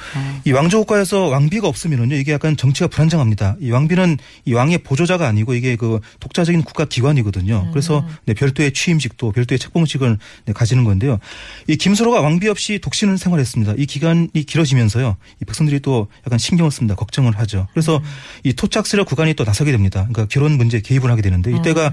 이 0.46 0.52
왕조 0.52 0.78
국가에서 0.78 1.26
왕비가 1.26 1.68
없으면은요, 1.68 2.14
이게 2.14 2.32
약간 2.32 2.56
정치가 2.56 2.86
불안정합니다. 2.86 3.56
이 3.60 3.70
왕비는 3.70 4.16
이 4.46 4.54
왕의 4.54 4.78
보조자가 4.78 5.28
아니고 5.28 5.52
이게 5.52 5.76
그 5.76 6.00
독자적인 6.20 6.62
국가 6.62 6.86
기관이거든요. 6.86 7.68
그래서 7.72 8.06
네, 8.24 8.32
별도의 8.32 8.72
취임식도 8.72 9.32
별도의 9.32 9.58
책봉식을 9.58 10.18
네, 10.46 10.52
가지는 10.54 10.84
건데요. 10.84 11.18
이 11.66 11.76
김수로가 11.76 12.22
왕비 12.22 12.48
없이 12.48 12.78
독신을 12.78 13.18
생활했습니다. 13.18 13.74
이 13.76 13.84
기간이 13.84 14.32
길어지면서요, 14.32 15.16
이 15.42 15.44
백성들이 15.44 15.80
또 15.80 16.08
약간 16.26 16.38
신경을 16.38 16.70
씁니다. 16.70 16.94
걱정을 16.94 17.38
하죠. 17.40 17.68
그래서 17.74 18.00
이 18.44 18.54
토착 18.54 18.77
스러 18.86 19.04
구간이 19.04 19.34
또 19.34 19.44
나서게 19.44 19.72
됩니다. 19.72 20.06
그러니까 20.10 20.26
결혼 20.26 20.52
문제에 20.52 20.80
개입을 20.80 21.10
하게 21.10 21.22
되는데 21.22 21.54
이때가 21.56 21.92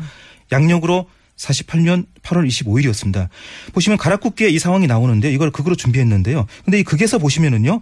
양력으로 0.52 1.08
48년 1.38 2.06
8월 2.24 2.48
25일이었습니다. 2.48 3.28
보시면 3.74 3.98
가락국기에 3.98 4.50
이 4.50 4.60
상황이 4.60 4.88
나오는데 4.88 5.32
이걸 5.32 5.52
극으로 5.52 5.76
준비했는데요. 5.76 6.46
근데 6.64 6.80
이 6.80 6.84
극에서 6.84 7.18
보시면은요. 7.18 7.82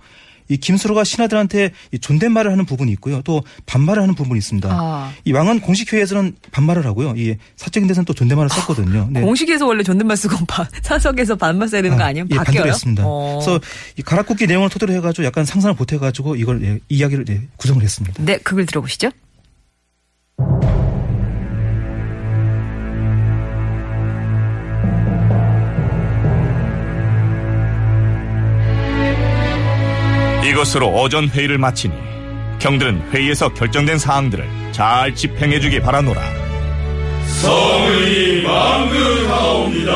이 0.49 0.57
김수로가 0.57 1.03
신하들한테 1.03 1.71
이 1.91 1.99
존댓말을 1.99 2.51
하는 2.51 2.65
부분이 2.65 2.91
있고요. 2.93 3.21
또 3.23 3.43
반말을 3.65 4.01
하는 4.01 4.15
부분이 4.15 4.37
있습니다. 4.37 4.69
아. 4.71 5.11
이 5.25 5.31
왕은 5.31 5.61
공식 5.61 5.91
회의에서는 5.93 6.35
반말을 6.51 6.85
하고요. 6.85 7.13
이 7.17 7.35
사적인 7.55 7.87
데서는 7.87 8.05
또 8.05 8.13
존댓말을 8.13 8.49
썼거든요. 8.49 9.07
네. 9.11 9.21
공식에서 9.21 9.65
원래 9.65 9.83
존댓말 9.83 10.17
쓰고 10.17 10.45
바- 10.45 10.67
사석에서 10.83 11.35
반말 11.35 11.67
써야 11.67 11.81
되는 11.81 11.97
거 11.97 12.03
아니에요? 12.03 12.25
예, 12.31 12.35
바뀌어요? 12.35 12.43
반대로 12.45 12.67
했습니다. 12.69 13.03
어. 13.05 13.39
그래서 13.41 13.59
이 13.97 14.01
가락국기 14.01 14.47
내용을 14.47 14.69
토대로 14.69 14.93
해가지고 14.93 15.25
약간 15.25 15.45
상상을 15.45 15.75
보태가지고 15.75 16.35
이걸 16.35 16.63
예, 16.63 16.79
이야기를 16.89 17.25
예, 17.29 17.41
구성을 17.57 17.81
했습니다. 17.81 18.23
네, 18.23 18.37
그걸 18.37 18.65
들어보시죠. 18.65 19.09
이것으로 30.63 30.87
오전 30.93 31.27
회의를 31.27 31.57
마치니 31.57 31.93
경들은 32.59 33.11
회의에서 33.11 33.53
결정된 33.53 33.97
사항들을 33.97 34.49
잘 34.71 35.13
집행해주기 35.13 35.81
바라노라. 35.81 36.21
성의 37.41 38.41
만극하옵니다. 38.43 39.93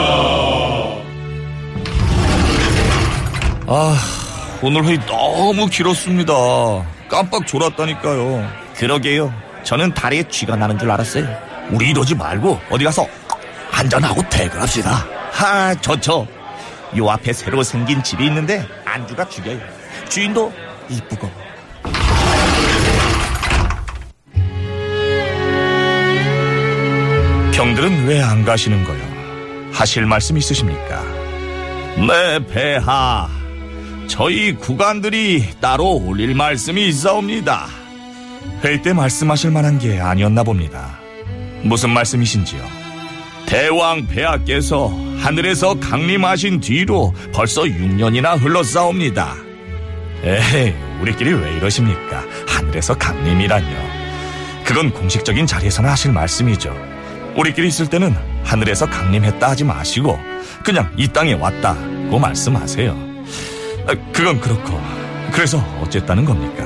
아, 3.67 3.97
오늘 4.62 4.83
회의 4.86 5.00
너무 5.05 5.67
길었습니다. 5.67 6.33
깜빡 7.09 7.47
졸았다니까요. 7.47 8.51
그러게요. 8.75 9.33
저는 9.63 9.93
다리에 9.93 10.24
쥐가 10.24 10.57
나는 10.57 10.77
줄 10.77 10.91
알았어요. 10.91 11.25
우리 11.71 11.91
이러지 11.91 12.15
말고 12.15 12.59
어디 12.69 12.83
가서 12.83 13.07
한잔하고 13.71 14.21
퇴근합시다. 14.29 15.05
하, 15.31 15.74
좋죠. 15.75 16.27
요 16.97 17.09
앞에 17.09 17.31
새로 17.31 17.63
생긴 17.63 18.03
집이 18.03 18.25
있는데 18.25 18.65
안주가 18.86 19.27
죽여요. 19.29 19.76
주인도 20.09 20.51
이쁘고. 20.89 21.29
경들은 27.53 28.05
왜 28.07 28.21
안 28.21 28.45
가시는 28.45 28.83
거요? 28.83 28.99
하실 29.71 30.05
말씀 30.05 30.37
있으십니까? 30.37 31.03
네, 31.97 32.39
폐하. 32.47 33.27
저희 34.07 34.53
구간들이 34.53 35.43
따로 35.59 35.95
올릴 35.95 36.35
말씀이 36.35 36.87
있사옵니다. 36.87 37.67
회의 38.63 38.81
때 38.81 38.93
말씀하실 38.93 39.51
만한 39.51 39.79
게 39.79 39.99
아니었나 39.99 40.43
봅니다. 40.43 40.99
무슨 41.63 41.89
말씀이신지요? 41.89 42.61
대왕 43.47 44.07
폐하께서 44.07 44.89
하늘에서 45.19 45.79
강림하신 45.79 46.59
뒤로 46.59 47.13
벌써 47.33 47.63
6년이나 47.63 48.39
흘렀사옵니다. 48.39 49.35
에이, 50.24 50.74
우리끼리 51.01 51.33
왜 51.33 51.55
이러십니까? 51.55 52.24
하늘에서 52.47 52.95
강림이란요. 52.95 53.97
그건 54.65 54.91
공식적인 54.91 55.45
자리에서는 55.45 55.89
하실 55.89 56.12
말씀이죠. 56.12 56.75
우리끼리 57.36 57.67
있을 57.67 57.88
때는 57.88 58.15
하늘에서 58.43 58.88
강림했다 58.88 59.50
하지 59.50 59.63
마시고 59.63 60.19
그냥 60.63 60.91
이 60.97 61.07
땅에 61.07 61.33
왔다고 61.33 62.17
말씀하세요. 62.19 62.91
아, 63.88 63.93
그건 64.12 64.41
그렇고 64.41 64.81
그래서 65.31 65.59
어쨌다는 65.81 66.25
겁니까? 66.25 66.65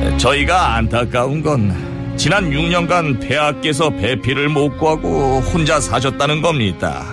에, 0.00 0.16
저희가 0.18 0.76
안타까운 0.76 1.42
건 1.42 2.14
지난 2.16 2.50
6년간 2.50 3.20
폐하께서 3.26 3.90
배필을 3.90 4.48
못 4.48 4.78
구하고 4.78 5.40
혼자 5.40 5.80
사셨다는 5.80 6.42
겁니다. 6.42 7.04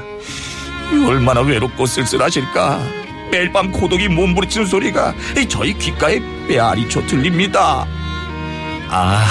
얼마나 1.07 1.41
외롭고 1.41 1.85
쓸쓸하실까? 1.85 2.79
매일 3.31 3.51
밤 3.51 3.71
고독이 3.71 4.07
몸부리치는 4.07 4.65
소리가 4.67 5.13
이 5.37 5.47
저희 5.47 5.77
귓가에 5.77 6.19
메아리쳐 6.47 7.05
들립니다. 7.05 7.85
아, 8.89 9.25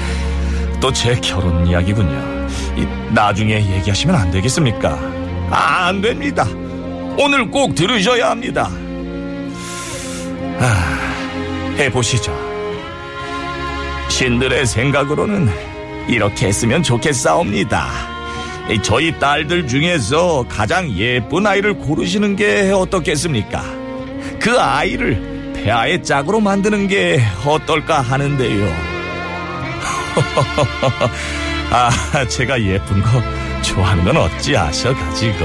또 0.80 0.92
제 0.92 1.14
결혼 1.22 1.66
이야기군요. 1.66 2.46
이, 2.76 2.86
나중에 3.14 3.54
얘기하시면 3.54 4.14
안 4.14 4.30
되겠습니까? 4.30 4.98
아, 5.50 5.86
안 5.86 6.00
됩니다. 6.00 6.46
오늘 7.18 7.50
꼭 7.50 7.74
들으셔야 7.74 8.30
합니다. 8.30 8.68
아, 10.58 11.74
해보시죠. 11.78 12.36
신들의 14.08 14.66
생각으로는 14.66 15.48
이렇게 16.08 16.46
했으면 16.46 16.82
좋겠사옵니다. 16.82 18.13
이 18.70 18.80
저희 18.82 19.18
딸들 19.18 19.68
중에서 19.68 20.46
가장 20.48 20.90
예쁜 20.92 21.46
아이를 21.46 21.74
고르시는 21.74 22.34
게 22.34 22.70
어떻겠습니까? 22.70 23.62
그 24.40 24.58
아이를 24.58 25.52
폐하의 25.54 26.02
짝으로 26.02 26.40
만드는 26.40 26.88
게 26.88 27.20
어떨까 27.44 28.00
하는데요. 28.00 28.66
아, 31.70 31.90
제가 32.28 32.60
예쁜 32.62 33.02
거 33.02 33.10
좋아하는 33.62 34.04
건 34.04 34.16
어찌 34.16 34.56
아셔가지고. 34.56 35.44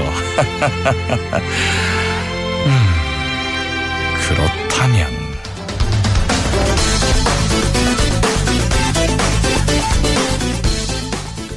음, 2.66 2.86
그렇다면. 4.28 5.19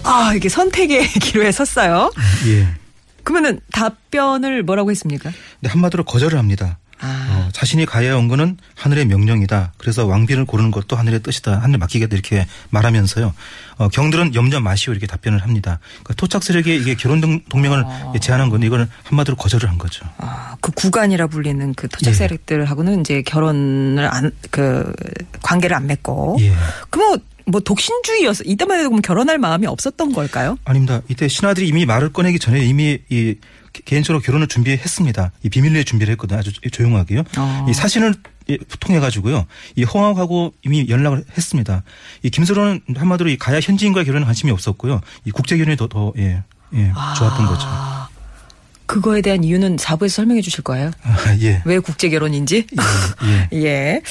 아, 0.03 0.33
이게 0.35 0.49
선택의 0.49 1.07
기로에 1.21 1.51
섰어요. 1.51 2.11
예. 2.47 2.67
그러면은 3.23 3.59
답변을 3.71 4.63
뭐라고 4.63 4.91
했습니까? 4.91 5.31
근데 5.61 5.71
한마디로 5.71 6.03
거절을 6.03 6.37
합니다. 6.37 6.77
아. 6.99 7.27
어, 7.47 7.49
자신이 7.51 7.85
가야 7.85 8.15
온 8.15 8.29
거는 8.29 8.57
하늘의 8.75 9.05
명령이다. 9.07 9.73
그래서 9.77 10.05
왕비를 10.05 10.45
고르는 10.45 10.71
것도 10.71 10.95
하늘의 10.95 11.21
뜻이다. 11.21 11.59
하늘 11.61 11.77
맡기겠다 11.79 12.13
이렇게 12.15 12.47
말하면서요. 12.69 13.33
어, 13.77 13.87
경들은 13.89 14.35
염려 14.35 14.61
마시오 14.61 14.93
이렇게 14.93 15.05
답변을 15.07 15.39
합니다. 15.43 15.79
그러니까 16.03 16.13
토착 16.15 16.43
세력에 16.43 16.75
이게 16.75 16.95
결혼 16.95 17.19
동- 17.19 17.41
동맹을 17.49 17.83
제안한 18.21 18.49
건데 18.49 18.67
이걸 18.67 18.87
한마디로 19.03 19.35
거절을 19.35 19.69
한 19.69 19.77
거죠. 19.77 20.05
아, 20.17 20.55
그 20.61 20.71
구간이라 20.71 21.27
불리는 21.27 21.73
그 21.75 21.89
토착 21.89 22.11
예. 22.11 22.13
세력들하고는 22.13 23.01
이제 23.01 23.21
결혼을 23.21 24.07
안, 24.13 24.31
그, 24.49 24.93
관계를 25.41 25.75
안 25.75 25.87
맺고. 25.87 26.37
예. 26.39 26.53
그럼 26.89 27.17
뭐 27.45 27.59
독신주의여서 27.61 28.43
이때만 28.45 28.79
해도 28.79 28.89
그럼 28.89 29.01
결혼할 29.01 29.37
마음이 29.37 29.67
없었던 29.67 30.13
걸까요? 30.13 30.57
아닙니다. 30.65 31.01
이때 31.09 31.27
신하들이 31.27 31.67
이미 31.67 31.85
말을 31.85 32.13
꺼내기 32.13 32.39
전에 32.39 32.63
이미 32.65 32.99
이 33.09 33.35
개- 33.73 33.81
개인적으로 33.85 34.21
결혼을 34.21 34.47
준비했습니다. 34.47 35.31
이 35.43 35.49
비밀리에 35.49 35.83
준비를 35.83 36.11
했거든요. 36.13 36.39
아주 36.39 36.51
조용하게요. 36.53 37.23
어. 37.37 37.65
이 37.69 37.73
사신을 37.73 38.13
예, 38.49 38.57
통해 38.81 38.99
가지고요. 38.99 39.45
이 39.75 39.83
허황하고 39.83 40.53
이미 40.63 40.85
연락을 40.89 41.23
했습니다. 41.37 41.83
이 42.23 42.29
김수로는 42.29 42.81
한마디로 42.95 43.29
이 43.29 43.37
가야 43.37 43.59
현지인과의 43.61 44.05
결혼에 44.05 44.25
관심이 44.25 44.51
없었고요. 44.51 44.99
이 45.25 45.31
국제 45.31 45.57
결혼이 45.57 45.77
더, 45.77 45.87
더 45.87 46.11
예, 46.17 46.43
예, 46.73 46.91
좋았던 47.17 47.45
거죠. 47.45 47.65
아, 48.83 48.93
그거에 48.93 49.21
대한 49.21 49.43
이유는 49.43 49.77
4부에서 49.77 50.09
설명해 50.09 50.41
주실 50.41 50.63
거예요? 50.63 50.91
아, 51.03 51.37
예. 51.41 51.61
왜 51.65 51.79
국제 51.79 52.09
결혼인지? 52.09 52.67
예. 53.51 53.57
예. 53.63 54.01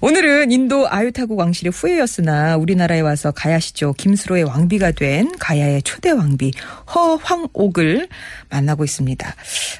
오늘은 0.00 0.50
인도 0.50 0.88
아유타국 0.88 1.38
왕실의 1.38 1.72
후예였으나 1.72 2.56
우리나라에 2.56 3.00
와서 3.00 3.30
가야시죠. 3.30 3.94
김수로의 3.94 4.44
왕비가 4.44 4.92
된 4.92 5.32
가야의 5.38 5.82
초대 5.82 6.10
왕비 6.10 6.52
허황옥을 6.94 8.08
만나고 8.52 8.84
있습니다. 8.84 9.34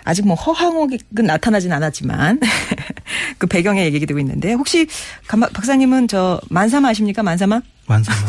아직 0.05 0.27
뭐 0.27 0.35
허황옥은 0.35 0.99
나타나진 1.27 1.73
않았지만 1.73 2.41
그 3.39 3.47
배경에 3.47 3.85
얘기가 3.85 4.07
되고 4.07 4.19
있는데 4.21 4.55
혹시 4.55 4.87
박사님은 5.29 6.09
저 6.09 6.41
만사마 6.49 6.89
아십니까? 6.89 7.23
만사마? 7.23 7.61
완성. 7.87 8.15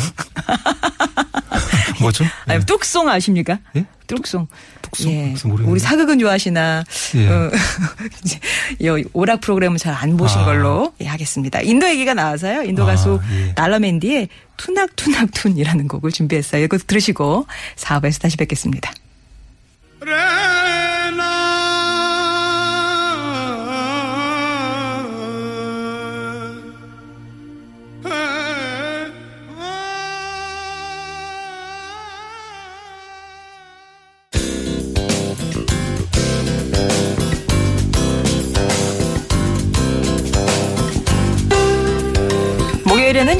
뭐죠? 2.02 2.26
아니 2.48 2.66
뚝송 2.66 3.08
아십니까? 3.08 3.60
예? 3.78 3.86
뚝송. 4.08 4.48
뚝송? 4.82 5.12
예. 5.12 5.34
우리 5.66 5.80
사극은 5.80 6.20
좋아하시나 6.20 6.84
예. 7.16 7.28
어, 7.30 7.52
오락 9.14 9.42
프로그램은 9.42 9.78
잘 9.78 9.94
안 9.94 10.18
보신 10.18 10.42
아. 10.42 10.46
걸로 10.46 10.92
예, 11.00 11.06
하겠습니다. 11.06 11.62
인도 11.62 11.88
얘기가 11.88 12.14
나와서요. 12.14 12.64
인도 12.64 12.84
아, 12.84 12.88
가수 12.88 13.22
예. 13.32 13.54
날라맨디의 13.56 14.28
투낙투낙툰이라는 14.58 15.88
곡을 15.88 16.12
준비했어요. 16.12 16.64
이거 16.66 16.78
들으시고 16.78 17.46
4부에서 17.78 18.20
다시 18.22 18.36
뵙겠습니다. 18.36 18.92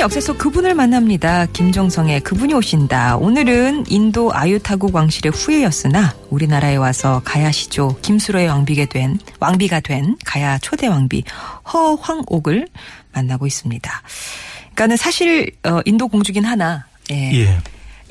역사 0.04 0.20
속 0.20 0.38
그분을 0.38 0.76
만납니다. 0.76 1.46
김종성의 1.46 2.20
그분이 2.20 2.54
오신다. 2.54 3.16
오늘은 3.16 3.86
인도 3.88 4.34
아유타국 4.34 4.94
왕실의 4.94 5.32
후예였으나 5.32 6.14
우리나라에 6.30 6.76
와서 6.76 7.22
가야시조 7.24 8.00
김수로의 8.02 8.50
왕비가 8.50 8.88
된 8.88 9.18
왕비가 9.40 9.80
된 9.80 10.18
가야 10.26 10.58
초대 10.58 10.88
왕비 10.88 11.24
허황옥을 11.72 12.68
만나고 13.14 13.48
있습니다. 13.48 14.02
그러니까는 14.74 14.98
사실 14.98 15.50
어, 15.64 15.80
인도 15.86 16.10
공주긴 16.10 16.44
하나 16.44 16.86
예. 17.10 17.32
예. 17.34 17.58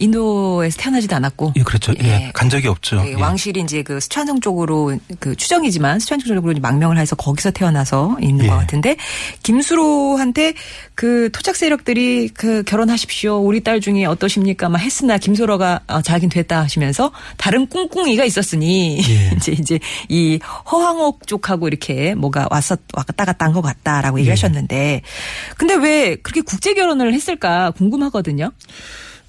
인도에서 0.03 0.77
태어나지도 0.81 1.15
않았고 1.17 1.53
예, 1.57 1.63
그렇죠. 1.63 1.93
예. 2.03 2.31
간 2.35 2.51
적이 2.51 2.69
없죠. 2.69 3.03
예, 3.07 3.11
예. 3.11 3.15
왕실이 3.15 3.61
이제 3.61 3.83
그 3.83 4.01
수천성 4.01 4.41
쪽으로 4.41 4.99
그 5.21 5.37
추정이지만 5.37 6.01
수천성 6.01 6.35
쪽으로 6.35 6.59
망명을 6.61 6.99
해서 6.99 7.15
거기서 7.15 7.53
태어나서 7.53 8.17
있는 8.21 8.45
예. 8.47 8.49
것 8.49 8.57
같은데 8.57 8.97
김수로한테 9.43 10.55
그 10.95 11.31
토착 11.33 11.55
세력들이 11.57 12.31
그 12.35 12.63
결혼하십시오 12.65 13.39
우리 13.39 13.63
딸 13.63 13.81
중에 13.81 14.05
어떠십니까 14.07 14.69
막 14.69 14.79
했으나 14.79 15.19
김수로가 15.19 15.81
어, 15.87 16.03
자긴 16.03 16.29
됐다 16.29 16.61
하시면서 16.63 17.13
다른 17.37 17.69
꿍꿍이가 17.69 18.25
있었으니 18.25 18.99
예. 19.09 19.31
이제 19.37 19.53
이제 19.53 19.79
이 20.09 20.39
허황옥 20.71 21.27
쪽하고 21.29 21.69
이렇게 21.69 22.15
뭐가 22.15 22.49
왔었 22.51 22.81
왔다 22.95 23.25
갔다 23.25 23.47
한 23.47 23.53
것 23.53 23.61
같다라고 23.61 24.19
예. 24.19 24.23
얘기하셨는데 24.23 25.03
근데 25.59 25.75
왜 25.75 26.17
그렇게 26.17 26.41
국제 26.41 26.73
결혼을 26.75 27.13
했을까 27.13 27.71
궁금하거든요. 27.73 28.51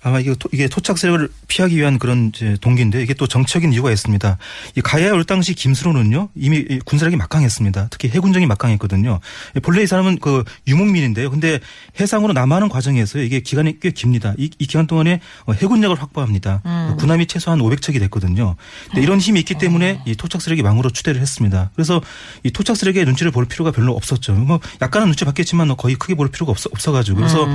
아마 0.04 0.20
이게, 0.20 0.36
토, 0.38 0.50
이게 0.52 0.68
토착 0.68 0.98
세력을 0.98 1.30
피하기 1.48 1.78
위한 1.78 1.98
그런 1.98 2.32
이제 2.36 2.58
동기인데 2.60 3.02
이게 3.02 3.14
또 3.14 3.26
정치적인 3.26 3.72
이유가 3.72 3.92
있습니다. 3.92 4.38
이 4.76 4.82
가야에 4.82 5.10
올 5.10 5.24
당시 5.24 5.54
김수로는요 5.54 6.30
이미 6.36 6.58
이 6.58 6.80
군사력이 6.80 7.16
막강했습니다. 7.16 7.88
특히 7.90 8.10
해군정이 8.10 8.46
막강했거든요. 8.46 9.20
본래 9.64 9.84
이 9.84 9.88
사람은 9.88 10.20
그 10.20 10.44
유목민인데요. 10.68 11.32
근데 11.32 11.60
해상으로 12.00 12.34
남하는 12.34 12.68
과정에서 12.70 13.20
이게 13.20 13.40
기간이 13.40 13.80
꽤 13.80 13.92
깁니다. 13.92 14.34
이, 14.38 14.50
이 14.60 14.66
기간 14.68 14.88
동안에 14.88 15.22
어, 15.46 15.54
해군력을 15.54 16.00
확보합니다. 16.00 16.62
군함이 17.00 17.28
최소한 17.28 17.60
500척이 17.60 18.00
됐거든요. 18.00 18.56
근데 18.88 19.02
이런 19.02 19.20
힘이 19.20 19.40
있기 19.40 19.56
때문에 19.56 20.02
이 20.06 20.16
토착 20.16 20.42
세력이 20.42 20.64
망으로 20.64 20.90
추대를 20.90 21.22
했습니다. 21.22 21.72
그래서 21.76 22.02
이 22.44 22.52
토착 22.52 22.76
세력의 22.76 23.06
눈치를 23.06 23.32
볼 23.32 23.46
필요가 23.46 23.72
별로 23.72 23.96
없었죠. 23.96 24.34
뭐 24.34 24.60
약간은 24.82 25.08
눈치 25.08 25.24
봤겠지만 25.24 25.68
뭐 25.68 25.76
거의 25.78 25.96
크게 25.96 26.16
볼 26.16 26.30
필요가 26.30 26.52
없어 26.52 26.70
없어가지고 26.74 27.18
그래서 27.18 27.48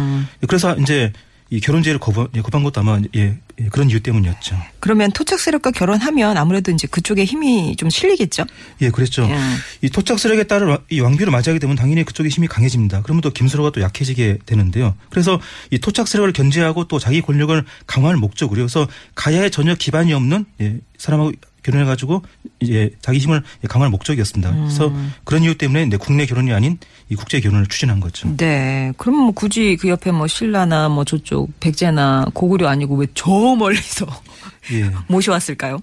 그래서 0.46 0.76
이제 0.76 1.12
이 1.50 1.60
결혼제를 1.60 1.98
거부, 1.98 2.28
예, 2.36 2.42
거부한 2.42 2.62
것도 2.62 2.80
아마 2.80 3.00
예, 3.16 3.38
예, 3.60 3.64
그런 3.70 3.88
이유 3.88 4.00
때문이었죠. 4.00 4.54
그러면 4.80 5.10
토착 5.12 5.40
세력과 5.40 5.70
결혼하면 5.70 6.36
아무래도 6.36 6.70
이제 6.70 6.86
그쪽에 6.86 7.24
힘이 7.24 7.74
좀 7.76 7.88
실리겠죠. 7.88 8.44
예, 8.82 8.90
그랬죠. 8.90 9.22
예. 9.30 9.38
이 9.80 9.88
토착 9.88 10.18
세력에 10.18 10.44
따른 10.44 10.68
와- 10.68 10.80
이 10.90 11.00
왕비를 11.00 11.30
맞이하게 11.32 11.58
되면 11.58 11.74
당연히 11.74 12.04
그쪽의 12.04 12.30
힘이 12.30 12.48
강해집니다. 12.48 13.00
그러면 13.02 13.22
또 13.22 13.30
김수로가 13.30 13.70
또 13.72 13.80
약해지게 13.80 14.38
되는데요. 14.44 14.94
그래서 15.08 15.40
이 15.70 15.78
토착 15.78 16.06
세력을 16.06 16.30
견제하고 16.34 16.86
또 16.86 16.98
자기 16.98 17.22
권력을 17.22 17.64
강화할 17.86 18.16
목적으로 18.18 18.58
그래서 18.58 18.86
가야에 19.14 19.48
전혀 19.48 19.74
기반이 19.74 20.12
없는 20.12 20.44
예, 20.60 20.76
사람하고 20.98 21.32
결혼해 21.68 21.84
가지고 21.86 22.22
이제 22.60 22.90
자기 23.02 23.18
힘을 23.18 23.42
강화할 23.68 23.90
목적이었습니다. 23.90 24.52
그래서 24.54 24.90
그런 25.24 25.44
이유 25.44 25.56
때문에 25.58 25.82
이제 25.84 25.96
국내 25.98 26.24
결혼이 26.24 26.52
아닌 26.52 26.78
이 27.10 27.14
국제 27.14 27.40
결혼을 27.40 27.66
추진한 27.66 28.00
거죠. 28.00 28.34
네. 28.36 28.92
그럼 28.96 29.16
뭐 29.16 29.30
굳이 29.32 29.76
그 29.78 29.88
옆에 29.88 30.10
뭐 30.10 30.26
신라나 30.26 30.88
뭐 30.88 31.04
저쪽 31.04 31.50
백제나 31.60 32.26
고구려 32.32 32.68
아니고 32.68 32.96
왜 32.96 33.06
저 33.14 33.30
멀리서 33.30 34.06
예. 34.72 34.90
모셔왔을까요? 35.08 35.78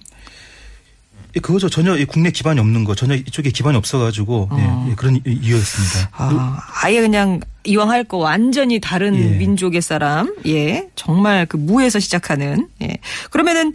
예, 1.36 1.40
그거죠. 1.40 1.68
전혀 1.68 1.96
이 1.98 2.04
국내 2.06 2.30
기반이 2.30 2.58
없는 2.60 2.84
거, 2.84 2.94
전혀 2.94 3.14
이쪽에 3.14 3.50
기반이 3.50 3.76
없어가지고 3.76 4.48
예, 4.54 4.90
예, 4.90 4.94
그런 4.94 5.16
이- 5.16 5.20
이유였습니다. 5.26 6.08
아, 6.12 6.58
아예 6.82 7.00
그냥 7.02 7.40
이왕 7.64 7.90
할 7.90 8.04
거 8.04 8.16
완전히 8.18 8.80
다른 8.80 9.14
예. 9.16 9.36
민족의 9.36 9.82
사람, 9.82 10.34
예. 10.46 10.88
정말 10.96 11.44
그 11.46 11.56
무에서 11.58 11.98
시작하는, 11.98 12.68
예. 12.80 12.96
그러면은 13.30 13.72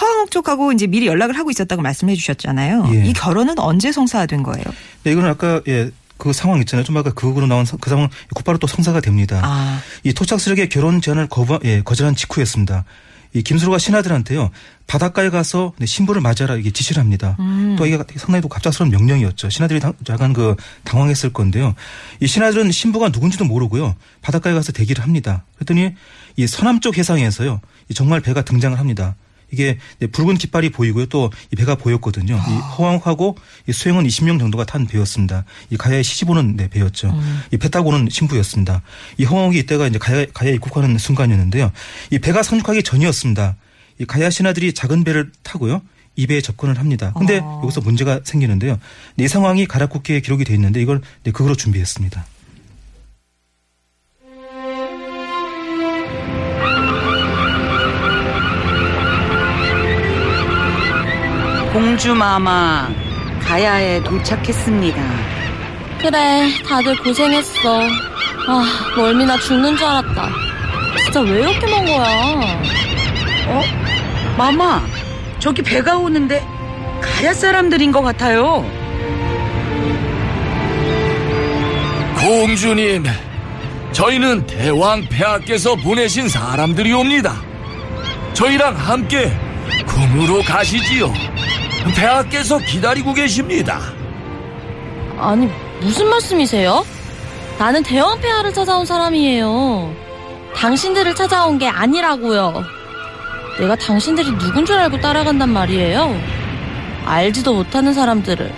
허황옥 0.00 0.30
쪽하고 0.30 0.72
이제 0.72 0.86
미리 0.86 1.06
연락을 1.06 1.36
하고 1.38 1.50
있었다고 1.50 1.82
말씀해 1.82 2.14
주셨잖아요. 2.14 2.90
예. 2.94 3.04
이 3.06 3.12
결혼은 3.12 3.58
언제 3.58 3.90
성사된 3.92 4.42
거예요? 4.42 4.64
네, 5.04 5.12
이거는 5.12 5.28
아까 5.30 5.60
예. 5.68 5.90
그 6.16 6.32
상황 6.32 6.58
있잖아요. 6.60 6.84
좀 6.84 6.96
아까 6.96 7.10
그거로 7.12 7.46
나온 7.46 7.64
성- 7.64 7.78
그 7.80 7.90
상황 7.90 8.08
곧바로 8.34 8.58
또 8.58 8.66
성사가 8.66 9.00
됩니다. 9.00 9.40
아. 9.44 9.80
이 10.02 10.12
토착 10.12 10.40
세력의 10.40 10.68
결혼 10.68 11.00
제안을 11.00 11.28
거부, 11.28 11.60
예, 11.64 11.80
거절한 11.82 12.16
직후였습니다. 12.16 12.84
이 13.34 13.42
김수로가 13.42 13.76
신하들한테요 13.78 14.50
바닷가에 14.86 15.28
가서 15.28 15.74
네, 15.78 15.84
신부를 15.84 16.22
맞이하라 16.22 16.56
이게 16.56 16.70
지시를 16.70 17.00
합니다. 17.02 17.36
또 17.76 17.84
이게 17.86 17.98
상당히 18.16 18.40
또 18.40 18.48
갑작스러운 18.48 18.90
명령이었죠. 18.90 19.50
신하들이 19.50 19.80
당, 19.80 19.92
약간 20.08 20.32
그 20.32 20.56
당황했을 20.84 21.30
건데요. 21.34 21.74
이 22.20 22.26
신하들은 22.26 22.72
신부가 22.72 23.10
누군지도 23.10 23.44
모르고요 23.44 23.94
바닷가에 24.22 24.54
가서 24.54 24.72
대기를 24.72 25.04
합니다. 25.04 25.44
그랬더니 25.56 25.94
이 26.36 26.46
서남 26.46 26.80
쪽 26.80 26.96
해상에서요 26.96 27.60
이 27.90 27.94
정말 27.94 28.20
배가 28.20 28.42
등장을 28.42 28.78
합니다. 28.78 29.14
이게 29.50 29.78
네, 29.98 30.06
붉은 30.06 30.36
깃발이 30.36 30.70
보이고요. 30.70 31.06
또 31.06 31.30
이 31.50 31.56
배가 31.56 31.74
보였거든요. 31.76 32.36
이 32.36 32.52
허황하고 32.78 33.36
이 33.66 33.72
수행은 33.72 34.04
20명 34.06 34.38
정도가 34.38 34.64
탄 34.64 34.86
배였습니다. 34.86 35.44
이 35.70 35.76
가야에 35.76 36.02
시집오는 36.02 36.56
네, 36.56 36.68
배였죠. 36.68 37.14
이배 37.52 37.68
타고 37.68 37.88
오는 37.90 38.08
신부였습니다. 38.10 38.82
이 39.16 39.24
허황이 39.24 39.58
이때가 39.58 39.86
이제 39.86 39.98
가야, 39.98 40.26
가야에 40.32 40.54
입국하는 40.54 40.98
순간이었는데요. 40.98 41.72
이 42.10 42.18
배가 42.18 42.42
상륙하기 42.42 42.82
전이었습니다. 42.82 43.56
이 44.00 44.04
가야 44.04 44.30
신하들이 44.30 44.72
작은 44.74 45.04
배를 45.04 45.32
타고요. 45.42 45.82
이 46.16 46.26
배에 46.26 46.40
접근을 46.40 46.78
합니다. 46.78 47.12
근데 47.16 47.38
어. 47.38 47.60
여기서 47.62 47.80
문제가 47.80 48.20
생기는데요. 48.24 48.78
네, 49.16 49.24
이 49.24 49.28
상황이 49.28 49.66
가락국기에 49.66 50.20
기록이 50.20 50.44
돼 50.44 50.54
있는데 50.54 50.80
이걸 50.82 51.00
네, 51.22 51.30
그거로 51.30 51.54
준비했습니다. 51.54 52.26
공주 61.78 62.12
마마 62.12 62.88
가야에 63.40 64.02
도착했습니다. 64.02 65.00
그래, 66.00 66.50
다들 66.68 66.96
고생했어. 66.96 67.82
아, 68.48 68.64
멀미나 68.96 69.38
죽는 69.38 69.76
줄 69.76 69.86
알았다. 69.86 70.28
진짜 71.04 71.20
왜 71.20 71.38
이렇게 71.38 71.66
먼 71.68 71.84
거야? 71.86 72.06
어? 73.46 73.62
마마 74.36 74.84
저기 75.38 75.62
배가 75.62 75.96
오는데 75.96 76.44
가야 77.00 77.32
사람들인 77.32 77.92
것 77.92 78.02
같아요. 78.02 78.68
공주님, 82.20 83.04
저희는 83.92 84.46
대왕 84.48 85.06
폐하께서 85.08 85.76
보내신 85.76 86.28
사람들이옵니다. 86.28 87.40
저희랑 88.34 88.74
함께 88.74 89.30
궁으로 89.86 90.42
가시지요. 90.42 91.37
폐하께서 91.96 92.58
기다리고 92.58 93.14
계십니다. 93.14 93.80
아니, 95.18 95.48
무슨 95.80 96.08
말씀이세요? 96.08 96.84
나는 97.58 97.82
대왕 97.82 98.20
폐하를 98.20 98.52
찾아온 98.52 98.84
사람이에요. 98.84 99.92
당신들을 100.54 101.14
찾아온 101.14 101.58
게 101.58 101.68
아니라고요. 101.68 102.64
내가 103.58 103.74
당신들이 103.76 104.30
누군 104.38 104.64
줄 104.64 104.78
알고 104.78 105.00
따라간단 105.00 105.48
말이에요. 105.50 106.16
알지도 107.04 107.54
못하는 107.54 107.92
사람들을. 107.92 108.52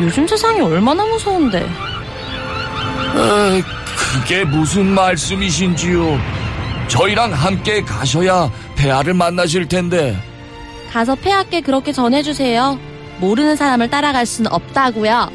요즘 0.00 0.26
세상이 0.26 0.60
얼마나 0.60 1.04
무서운데. 1.06 1.60
에, 1.60 3.62
그게 3.96 4.44
무슨 4.44 4.86
말씀이신지요? 4.86 6.18
저희랑 6.88 7.32
함께 7.32 7.82
가셔야 7.82 8.50
폐하를 8.76 9.14
만나실 9.14 9.68
텐데. 9.68 10.16
가서 10.90 11.14
폐하께 11.14 11.60
그렇게 11.60 11.92
전해주세요. 11.92 12.78
모르는 13.20 13.56
사람을 13.56 13.90
따라갈 13.90 14.26
수는 14.26 14.52
없다고요. 14.52 15.30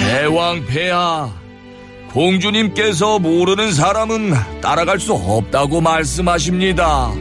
대왕 0.00 0.64
폐하, 0.66 1.30
공주님께서 2.12 3.18
모르는 3.18 3.72
사람은 3.72 4.32
따라갈 4.60 4.98
수 4.98 5.12
없다고 5.12 5.80
말씀하십니다. 5.80 7.12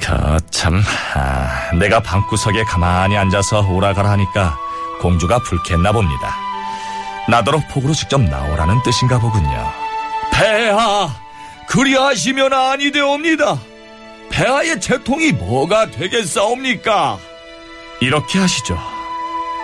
그 0.00 0.36
참 0.66 0.82
아, 1.14 1.70
내가 1.78 2.00
방구석에 2.00 2.64
가만히 2.64 3.16
앉아서 3.16 3.60
오라가라 3.68 4.10
하니까 4.10 4.58
공주가 5.00 5.38
불쾌했나 5.38 5.92
봅니다. 5.92 6.36
나더러 7.28 7.60
폭으로 7.70 7.94
직접 7.94 8.20
나오라는 8.20 8.82
뜻인가 8.82 9.20
보군요. 9.20 9.72
폐하, 10.32 11.08
그리하시면 11.68 12.52
아니 12.52 12.90
되옵니다. 12.90 13.58
폐하의 14.28 14.80
채통이 14.80 15.32
뭐가 15.32 15.92
되겠사옵니까? 15.92 17.18
이렇게 18.00 18.40
하시죠. 18.40 18.76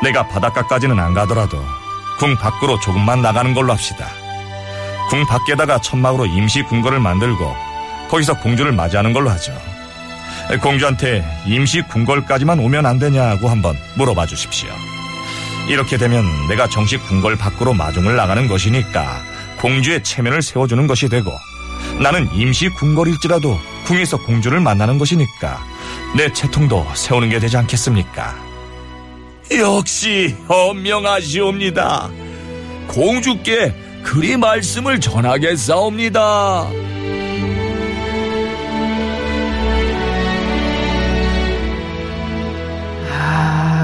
내가 0.05 0.29
바닷가까지는 0.29 1.01
안 1.01 1.15
가더라도 1.15 1.59
궁 2.21 2.37
밖으로 2.37 2.79
조금만 2.79 3.23
나가는 3.23 3.53
걸로 3.55 3.73
합시다. 3.73 4.07
궁 5.11 5.27
밖에다가 5.27 5.81
천막으로 5.81 6.27
임시 6.27 6.63
궁궐을 6.63 7.01
만들고 7.01 7.57
거기서 8.09 8.39
공주를 8.39 8.71
맞이하는 8.71 9.13
걸로 9.13 9.31
하죠. 9.31 9.72
공주한테 10.61 11.25
임시 11.47 11.83
궁궐까지만 11.83 12.59
오면 12.59 12.87
안 12.87 12.99
되냐고 12.99 13.49
한번 13.49 13.77
물어봐 13.97 14.27
주십시오. 14.27 14.69
이렇게 15.69 15.97
되면 15.97 16.25
내가 16.49 16.67
정식 16.67 17.03
궁궐 17.07 17.37
밖으로 17.37 17.73
마중을 17.73 18.17
나가는 18.17 18.47
것이니까 18.49 19.23
공주의 19.59 20.03
체면을 20.03 20.43
세워주는 20.43 20.87
것이 20.87 21.09
되고 21.09 21.33
나는 22.01 22.29
임시 22.35 22.69
궁궐일지라도 22.69 23.59
궁에서 23.85 24.17
공주를 24.19 24.61
만나는 24.61 24.99
것이니까 24.99 25.65
내 26.17 26.33
채통도 26.33 26.87
세우는 26.95 27.31
게 27.31 27.39
되지 27.39 27.57
않겠습니까? 27.57 28.35
역시 29.57 30.35
현명하시옵니다. 30.49 32.11
공주께 32.89 33.75
그리 34.03 34.37
말씀을 34.37 35.01
전하겠사옵니다. 35.01 36.69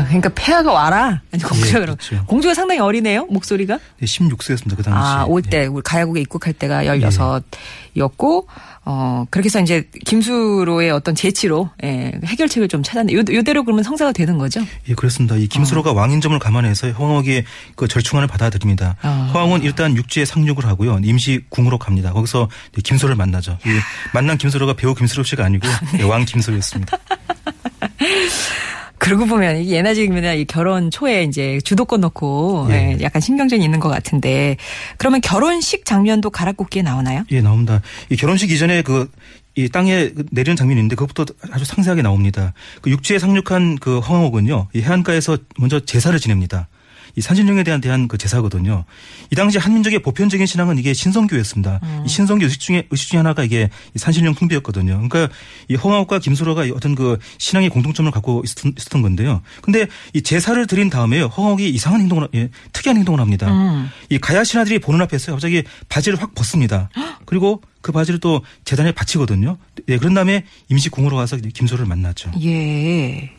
그러니까 0.09 0.31
폐하가 0.35 0.73
와라. 0.73 1.23
아니, 1.33 1.43
공주가 1.43 1.69
예, 1.69 1.81
그럼. 1.81 1.97
그렇죠. 1.97 2.25
공주가 2.27 2.55
상당히 2.55 2.81
어리네요, 2.81 3.27
목소리가. 3.27 3.79
네, 3.99 4.07
16세였습니다. 4.07 4.77
그 4.77 4.83
당시. 4.83 4.91
아, 4.91 5.25
올 5.27 5.43
때, 5.43 5.67
우리 5.67 5.83
가야국에 5.83 6.21
입국할 6.21 6.53
때가 6.55 6.85
16이었고, 6.85 8.47
어, 8.85 9.27
그렇게 9.31 9.47
해서 9.47 9.61
이제 9.61 9.89
김수로의 10.07 10.91
어떤 10.91 11.15
재치로, 11.15 11.69
예, 11.85 12.13
해결책을 12.25 12.69
좀 12.69 12.83
찾았네. 12.83 13.13
요, 13.13 13.19
요대로 13.31 13.65
그러면 13.65 13.85
성사가 13.85 14.13
되는 14.13 14.39
거죠? 14.39 14.63
예, 14.89 14.95
그렇습니다. 14.95 15.37
이 15.37 15.47
김수로가 15.47 15.93
왕인점을 15.93 16.39
감안해서 16.39 16.91
허왕옥의 16.93 17.45
그 17.77 17.87
절충안을 17.87 18.29
받아들입니다. 18.29 18.97
아. 19.03 19.31
허왕은 19.35 19.63
일단 19.63 19.95
육지에 19.95 20.25
상륙을 20.25 20.65
하고요. 20.67 21.01
임시 21.05 21.45
궁으로 21.51 21.79
갑니다. 21.79 22.13
거기서 22.13 22.49
김수로를 22.83 23.15
만나죠. 23.17 23.59
이 23.67 23.69
만난 24.15 24.39
김수로가 24.39 24.73
배우 24.75 24.95
김수로 24.95 25.23
씨가 25.23 25.45
아니고 25.45 25.69
예, 25.99 26.05
왕 26.05 26.25
김수로였습니다. 26.25 26.97
그러고 28.99 29.27
보면 29.27 29.65
예나 29.67 29.95
지금이나 29.95 30.35
이 30.35 30.45
결혼 30.45 30.91
초에 30.91 31.23
이제 31.25 31.61
주도권 31.65 32.01
넣고 32.03 32.67
예. 32.71 32.75
예, 32.99 33.03
약간 33.03 33.21
신경전이 33.21 33.65
있는 33.65 33.81
것 33.81 33.89
같은데 33.89 34.57
그러면 34.97 35.21
결혼식 35.21 35.85
장면도 35.85 36.31
가락국기에 36.31 36.83
나오나요? 36.83 37.25
예, 37.31 37.41
나옵니다. 37.41 37.81
이 38.11 38.17
결혼식 38.17 38.51
이전에 38.51 38.83
그, 38.83 39.11
이 39.55 39.69
땅에 39.69 40.11
내리는 40.31 40.57
장면이 40.57 40.79
있는데 40.81 40.95
그것부터 40.95 41.33
아주 41.51 41.65
상세하게 41.65 42.03
나옵니다. 42.03 42.53
그 42.81 42.91
육지에 42.91 43.19
상륙한 43.19 43.77
그 43.79 43.99
황옥은요, 43.99 44.69
이 44.75 44.81
해안가에서 44.83 45.39
먼저 45.59 45.81
제사를 45.81 46.19
지냅니다. 46.19 46.69
이 47.17 47.21
산신령에 47.21 47.63
대한 47.63 47.81
대한 47.81 48.09
그 48.09 48.19
제사거든요. 48.19 48.85
이 49.31 49.35
당시 49.35 49.59
한민족의 49.59 50.01
보편적인 50.01 50.47
신앙은 50.47 50.79
이게 50.79 50.93
신성교였습니다. 50.95 51.81
이 52.05 52.09
신성교 52.09 52.45
의식 52.45 52.61
중에 52.61 52.87
의식 52.91 53.11
중에 53.11 53.19
하나가 53.19 53.45
이게 53.45 53.69
이 53.95 53.99
산신령 53.99 54.35
숭배였거든요. 54.35 54.95
그러니까 55.09 55.29
이 55.69 55.75
허황옥과 55.75 56.19
김수로가 56.19 56.67
이 56.67 56.71
어떤 56.71 56.95
그 56.95 57.19
신앙의 57.39 57.71
공통점을 57.71 58.11
갖고 58.11 58.43
있었던, 58.45 58.75
있었던 58.77 59.03
건데요. 59.03 59.43
근데 59.63 59.87
이 60.13 60.23
제사를 60.23 60.67
드린 60.67 60.91
다음에요. 60.91 61.27
허황옥이 61.27 61.69
이상한 61.69 62.01
행동을 62.01 62.29
예, 62.35 62.51
특이한 62.73 62.97
행동을 62.97 63.21
합니다. 63.21 63.89
이 64.09 64.19
가야 64.19 64.45
신하들이 64.45 64.79
보는 64.79 65.01
앞에서 65.03 65.33
갑자기 65.33 65.63
바지를 65.89 66.21
확 66.21 66.35
벗습니다. 66.35 66.89
그리고 67.25 67.63
그 67.81 67.93
바지를 67.93 68.21
또 68.21 68.43
재단에 68.65 68.93
바치거든요. 68.93 69.57
예, 69.89 69.99
그런 69.99 70.15
다음에 70.15 70.45
임시 70.69 70.89
궁으로 70.89 71.17
가서 71.17 71.37
김수로를 71.37 71.87
만났죠. 71.87 72.33
예. 72.43 73.31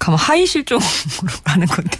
가면 0.00 0.18
하의 0.18 0.44
실종으로 0.44 0.84
가는 1.44 1.66
건데. 1.68 1.98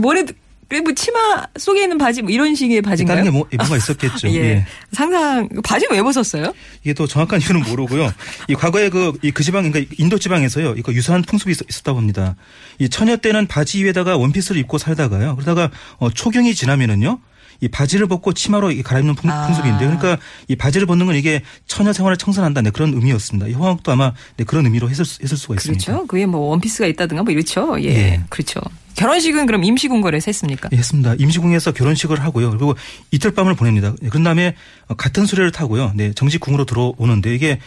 뭐래 0.00 0.24
그래 0.68 0.80
뭐 0.80 0.92
치마 0.94 1.46
속에 1.58 1.82
있는 1.82 1.98
바지 1.98 2.22
뭐 2.22 2.30
이런 2.30 2.54
식의 2.54 2.82
바지인가요? 2.82 3.16
다른 3.18 3.30
게 3.30 3.36
뭐, 3.36 3.46
뭐가 3.56 3.76
있었겠죠. 3.76 4.28
예. 4.34 4.34
예. 4.34 4.66
상상 4.92 5.48
바지는 5.62 5.94
왜 5.94 6.02
벗었어요? 6.02 6.52
이게 6.82 6.92
또 6.94 7.06
정확한 7.06 7.40
이유는 7.40 7.62
모르고요. 7.62 8.12
이 8.48 8.54
과거에 8.54 8.88
그, 8.88 9.12
이그 9.22 9.42
지방, 9.42 9.70
그러니까 9.70 9.94
인도 9.98 10.18
지방에서요. 10.18 10.74
이거 10.76 10.92
유사한 10.92 11.22
풍습이 11.22 11.52
있, 11.52 11.58
있었다고 11.68 11.98
합니다. 11.98 12.34
이 12.78 12.88
처녀 12.88 13.16
때는 13.16 13.46
바지 13.46 13.84
위에다가 13.84 14.16
원피스를 14.16 14.60
입고 14.62 14.78
살다가요. 14.78 15.36
그러다가 15.36 15.70
어, 15.98 16.10
초경이 16.10 16.54
지나면은요. 16.54 17.20
이 17.60 17.68
바지를 17.68 18.06
벗고 18.06 18.32
치마로 18.32 18.72
갈아입는 18.84 19.14
풍, 19.14 19.30
아. 19.30 19.46
풍습인데 19.46 19.78
그러니까 19.84 20.18
이 20.48 20.56
바지를 20.56 20.86
벗는 20.86 21.06
건 21.06 21.16
이게 21.16 21.42
처녀 21.66 21.92
생활을 21.92 22.16
청산한다. 22.16 22.62
네, 22.62 22.70
그런 22.70 22.94
의미였습니다. 22.94 23.48
이 23.48 23.52
호황도 23.52 23.92
아마 23.92 24.12
네, 24.36 24.44
그런 24.44 24.64
의미로 24.66 24.88
했을, 24.90 25.04
수- 25.04 25.22
했을 25.22 25.36
수가 25.36 25.54
있습니다. 25.54 25.84
그렇죠. 25.84 26.06
그게 26.06 26.26
뭐 26.26 26.40
원피스가 26.50 26.86
있다든가 26.86 27.22
뭐 27.22 27.32
이렇죠. 27.32 27.76
예. 27.80 27.86
예. 27.88 28.20
그렇죠. 28.28 28.60
결혼식은 28.96 29.46
그럼 29.46 29.64
임시궁궐에서 29.64 30.26
했습니까? 30.28 30.68
예, 30.72 30.76
했습니다. 30.76 31.14
임시궁에서 31.18 31.72
결혼식을 31.72 32.22
하고요. 32.22 32.50
그리고 32.50 32.76
이틀 33.10 33.32
밤을 33.32 33.54
보냅니다. 33.56 33.92
예, 34.04 34.08
그런 34.08 34.22
다음에 34.22 34.54
어, 34.86 34.94
같은 34.94 35.26
수레를 35.26 35.50
타고요. 35.50 35.90
네, 35.96 36.12
정식 36.12 36.40
궁으로 36.40 36.64
들어오는데 36.64 37.34
이게 37.34 37.58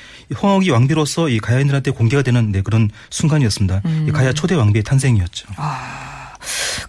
허황이 0.42 0.70
왕비로서 0.70 1.28
이 1.28 1.40
가야인들한테 1.40 1.92
공개가 1.92 2.22
되는 2.24 2.54
네, 2.54 2.62
그런 2.62 2.90
순간이었습니다. 3.10 3.82
음. 3.86 4.06
이 4.08 4.12
가야 4.14 4.32
초대 4.32 4.56
왕비의 4.56 4.84
탄생이었죠. 4.84 5.48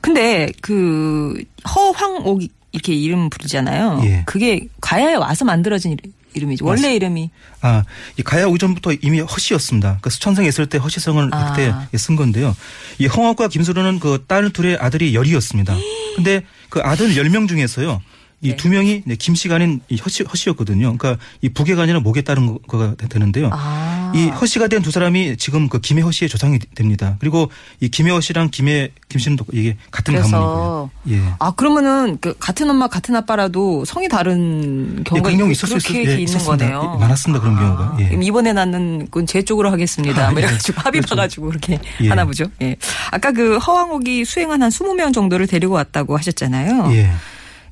근데 0.01 0.53
그 0.61 1.43
허황옥 1.75 2.43
이 2.43 2.49
렇게 2.75 2.93
이름 2.95 3.31
부르잖아요. 3.31 4.01
예. 4.05 4.23
그게 4.27 4.69
가야에 4.81 5.15
와서 5.15 5.45
만들어진 5.45 5.93
이름- 5.93 6.13
이름이죠. 6.35 6.65
원래 6.65 6.77
맞습니다. 6.83 6.95
이름이 6.97 7.31
아, 7.63 7.83
이 8.19 8.23
가야 8.23 8.47
오기 8.47 8.59
전부터 8.59 8.93
이미 9.03 9.21
허씨였습니다. 9.21 9.99
그 10.03 10.11
수천성에 10.11 10.47
있을 10.49 10.67
때 10.67 10.77
허씨성을 10.79 11.31
아. 11.33 11.53
그때 11.55 11.73
쓴 11.99 12.17
건데요. 12.17 12.55
이 12.99 13.07
허황과 13.07 13.49
김수로는 13.49 13.99
그 13.99 14.19
딸 14.29 14.51
둘의 14.51 14.77
아들이 14.79 15.15
열이었습니다. 15.15 15.75
근데 16.17 16.43
그 16.69 16.81
아들 16.81 17.17
열 17.17 17.31
명 17.31 17.49
중에서요. 17.49 18.03
이 18.41 18.51
네. 18.51 18.57
두 18.57 18.69
명이 18.69 19.03
네, 19.07 19.17
김씨가 19.17 19.57
아닌 19.57 19.81
이 19.89 19.97
허씨, 19.97 20.23
허씨였거든요. 20.23 20.97
그러니까 20.97 21.17
이 21.41 21.49
북에가 21.49 21.83
아니라 21.83 21.99
목에 22.01 22.21
따른 22.23 22.57
거가 22.69 22.95
되는데요. 23.09 23.51
아. 23.53 23.88
이 24.15 24.29
허씨가 24.29 24.69
된 24.69 24.83
두 24.83 24.91
사람이 24.91 25.37
지금 25.37 25.69
그 25.69 25.81
김해 25.81 26.03
허씨의 26.03 26.29
조상이 26.29 26.59
됩니다. 26.75 27.17
그리고 27.21 27.51
이 27.81 27.89
김해 27.89 28.11
허씨랑 28.11 28.51
김해 28.51 28.91
김씨는 29.09 29.37
또 29.37 29.45
이게 29.53 29.77
같은 29.91 30.15
가문이고요. 30.15 30.91
예. 31.11 31.21
아 31.39 31.51
그러면은 31.53 32.19
그 32.21 32.35
같은 32.39 32.71
엄마 32.71 32.87
같은 32.89 33.15
아빠라도 33.17 33.85
성이 33.85 34.09
다른 34.09 34.97
예, 35.01 35.03
경우가 35.05 35.31
경우 35.31 35.49
있- 35.49 35.53
있을 35.53 35.69
수 35.69 35.75
그렇게 35.89 36.03
있, 36.03 36.09
예, 36.09 36.19
있는. 36.23 36.39
거네요. 36.39 36.93
예, 36.97 37.01
많았습니다. 37.01 37.41
그런 37.43 37.57
경우가. 37.57 37.97
예. 38.01 38.19
이번에 38.23 38.53
낳는 38.53 39.09
건 39.11 39.27
제 39.27 39.43
쪽으로 39.43 39.71
하겠습니다. 39.71 40.29
아, 40.29 40.31
뭐 40.31 40.41
예. 40.41 40.45
이래가지고 40.47 40.81
합의 40.81 41.01
그렇죠. 41.01 41.15
봐가지고 41.17 41.47
그렇게 41.49 41.79
예. 42.03 42.09
하나 42.09 42.25
보죠. 42.25 42.45
예. 42.63 42.77
아까 43.11 43.33
그 43.33 43.59
허황옥이 43.59 44.25
수행한 44.25 44.63
한 44.63 44.71
20명 44.71 45.13
정도를 45.13 45.47
데리고 45.47 45.75
왔다고 45.75 46.17
하셨잖아요. 46.17 46.93
예. 46.95 47.11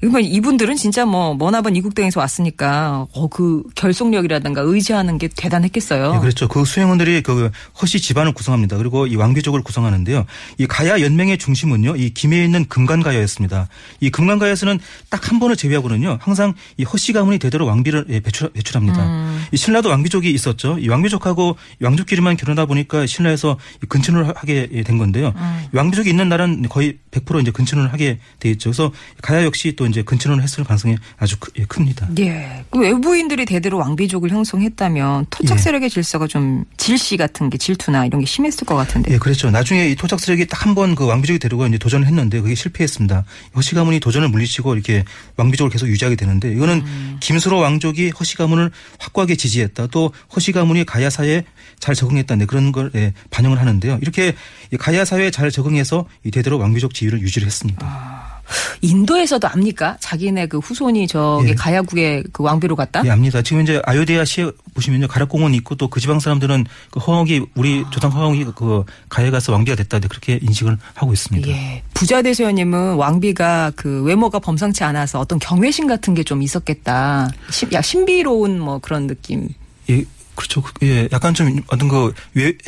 그러면 0.00 0.22
이분들은 0.24 0.76
진짜 0.76 1.04
뭐 1.06 1.34
머나번 1.34 1.76
이국동에서 1.76 2.20
왔으니까 2.20 3.06
어 3.14 3.26
그 3.28 3.62
결속력이라든가 3.74 4.62
의지하는 4.62 5.18
게 5.18 5.28
대단했겠어요. 5.28 6.14
예, 6.16 6.20
그렇죠. 6.20 6.48
그 6.48 6.64
수행원들이 6.64 7.22
그 7.22 7.50
허씨 7.82 8.00
집안을 8.00 8.32
구성합니다. 8.32 8.76
그리고 8.78 9.06
이 9.06 9.16
왕비족을 9.16 9.62
구성하는데요. 9.62 10.24
이 10.58 10.66
가야 10.66 11.00
연맹의 11.00 11.38
중심은요. 11.38 11.96
이 11.96 12.10
김해에 12.10 12.44
있는 12.44 12.64
금관가야였습니다. 12.66 13.68
이 14.00 14.10
금관가야에서는 14.10 14.78
딱 15.10 15.26
한 15.26 15.40
번을 15.40 15.56
제외하고는요. 15.56 16.18
항상 16.20 16.54
이 16.76 16.84
허씨 16.84 17.12
가문이 17.12 17.38
대대로 17.40 17.66
왕비를 17.66 18.06
예, 18.10 18.20
배출, 18.20 18.48
배출 18.50 18.76
합니다. 18.76 19.04
음. 19.04 19.44
이 19.50 19.56
신라도 19.56 19.88
왕비족이 19.88 20.30
있었죠. 20.30 20.78
이 20.78 20.88
왕비족하고 20.88 21.56
왕족끼리만 21.82 22.36
결혼하다 22.36 22.66
보니까 22.66 23.06
신라에서 23.06 23.56
이 23.82 23.86
근친을 23.86 24.32
하게 24.36 24.68
된 24.84 24.98
건데요. 24.98 25.32
음. 25.36 25.64
이 25.74 25.76
왕비족이 25.76 26.08
있는 26.08 26.28
나라는 26.28 26.68
거의 26.68 26.98
100% 27.20 27.42
이제 27.42 27.50
근친을 27.50 27.92
하게 27.92 28.18
돼 28.40 28.50
있죠. 28.50 28.70
그래서 28.70 28.92
가야 29.22 29.44
역시 29.44 29.74
또 29.76 29.86
이제 29.86 30.02
근친을 30.02 30.42
했을 30.42 30.64
가능성이 30.64 30.96
아주 31.18 31.36
크, 31.38 31.50
예, 31.58 31.64
큽니다. 31.64 32.08
예. 32.18 32.64
그 32.70 32.78
외부인들이 32.80 33.44
대대로 33.46 33.78
왕비족을 33.78 34.30
형성했다면 34.30 35.26
토착 35.30 35.58
예. 35.58 35.62
세력의 35.62 35.90
질서가 35.90 36.26
좀 36.26 36.64
질시 36.76 37.16
같은 37.16 37.50
게 37.50 37.58
질투나 37.58 38.06
이런 38.06 38.20
게 38.20 38.26
심했을 38.26 38.66
것 38.66 38.74
같은데. 38.74 39.14
예, 39.14 39.18
그렇죠. 39.18 39.50
나중에 39.50 39.88
이 39.88 39.94
토착 39.94 40.20
세력이 40.20 40.46
딱 40.46 40.66
한 40.66 40.74
번 40.74 40.94
그 40.96 41.06
왕비족이 41.06 41.38
데리고 41.38 41.66
이제 41.66 41.78
도전을 41.78 42.06
했는데 42.06 42.40
그게 42.40 42.54
실패했습니다. 42.54 43.24
허씨 43.54 43.74
가문이 43.74 44.00
도전을 44.00 44.28
물리치고 44.28 44.74
이렇게 44.74 45.04
왕비족을 45.36 45.70
계속 45.70 45.86
유지하게 45.88 46.16
되는데 46.16 46.52
이거는 46.52 46.82
김수로 47.20 47.58
왕족이 47.58 48.10
허씨 48.10 48.36
가문을 48.36 48.70
확고하게 48.98 49.36
지지했다. 49.36 49.86
또 49.88 50.12
허씨 50.34 50.52
가문이 50.52 50.84
가야 50.84 51.08
사회에 51.08 51.44
잘 51.78 51.94
적응했다. 51.94 52.36
네, 52.36 52.46
그런 52.46 52.72
걸 52.72 52.90
예, 52.94 53.12
반영을 53.30 53.58
하는데요. 53.60 53.98
이렇게 54.02 54.34
이 54.72 54.76
가야 54.76 55.04
사회에 55.04 55.30
잘 55.30 55.50
적응해서 55.50 56.06
이 56.24 56.30
대대로 56.30 56.58
왕비족 56.58 56.92
지 56.94 57.04
위를 57.06 57.20
유지를 57.20 57.46
했습니다. 57.46 58.36
인도에서도 58.80 59.48
압니까? 59.48 59.96
자기네 59.98 60.46
그 60.46 60.58
후손이 60.58 61.08
저기 61.08 61.48
예. 61.48 61.54
가야국의 61.54 62.24
그 62.32 62.44
왕비로 62.44 62.76
갔다? 62.76 63.02
예, 63.04 63.10
압니다. 63.10 63.42
지금 63.42 63.62
이제 63.62 63.82
아요데아 63.84 64.24
시에 64.24 64.48
보시면요. 64.74 65.08
가락공원이 65.08 65.56
있고 65.58 65.74
또 65.74 65.88
그 65.88 65.98
지방 65.98 66.20
사람들은 66.20 66.66
그 66.90 67.00
허황이 67.00 67.42
우리 67.56 67.84
조상 67.90 68.12
허황이 68.12 68.44
그 68.54 68.84
가야에 69.08 69.30
가서 69.30 69.52
왕비가 69.52 69.76
됐다. 69.76 69.98
네, 69.98 70.06
그렇게 70.08 70.38
인식을 70.42 70.76
하고 70.94 71.12
있습니다. 71.12 71.48
예. 71.48 71.82
부자 71.94 72.22
대세연님은 72.22 72.94
왕비가 72.94 73.72
그 73.74 74.02
외모가 74.04 74.38
범상치 74.38 74.84
않아서 74.84 75.18
어떤 75.18 75.38
경외심 75.38 75.86
같은 75.88 76.14
게 76.14 76.22
좀 76.22 76.42
있었겠다. 76.42 77.28
신, 77.50 77.72
야, 77.72 77.80
신비로운 77.82 78.58
뭐 78.60 78.78
그런 78.78 79.06
느낌. 79.06 79.48
예, 79.90 80.04
그렇죠. 80.36 80.62
그, 80.62 80.72
예, 80.86 81.08
약간 81.12 81.34
좀 81.34 81.60
어떤 81.68 81.88
거 81.88 82.12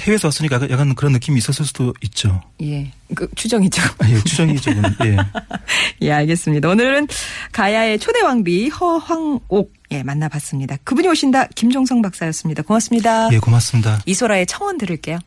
해외에서 0.00 0.28
왔으니까 0.28 0.68
약간 0.70 0.94
그런 0.94 1.12
느낌이 1.12 1.38
있었을 1.38 1.64
수도 1.64 1.94
있죠. 2.02 2.42
예, 2.62 2.90
그 3.14 3.28
추정이죠. 3.36 3.82
아, 3.98 4.10
예, 4.10 4.18
추정이죠. 4.24 4.70
예. 5.04 5.16
예, 6.02 6.12
알겠습니다. 6.12 6.68
오늘은 6.68 7.06
가야의 7.52 7.98
초대 7.98 8.22
왕비 8.22 8.68
허황옥 8.68 9.72
예 9.90 10.02
만나봤습니다. 10.02 10.78
그분이 10.84 11.08
오신다 11.08 11.46
김종성 11.54 12.02
박사였습니다. 12.02 12.62
고맙습니다. 12.62 13.28
예, 13.32 13.38
고맙습니다. 13.38 14.00
이소라의 14.06 14.46
청원 14.46 14.78
들을게요. 14.78 15.18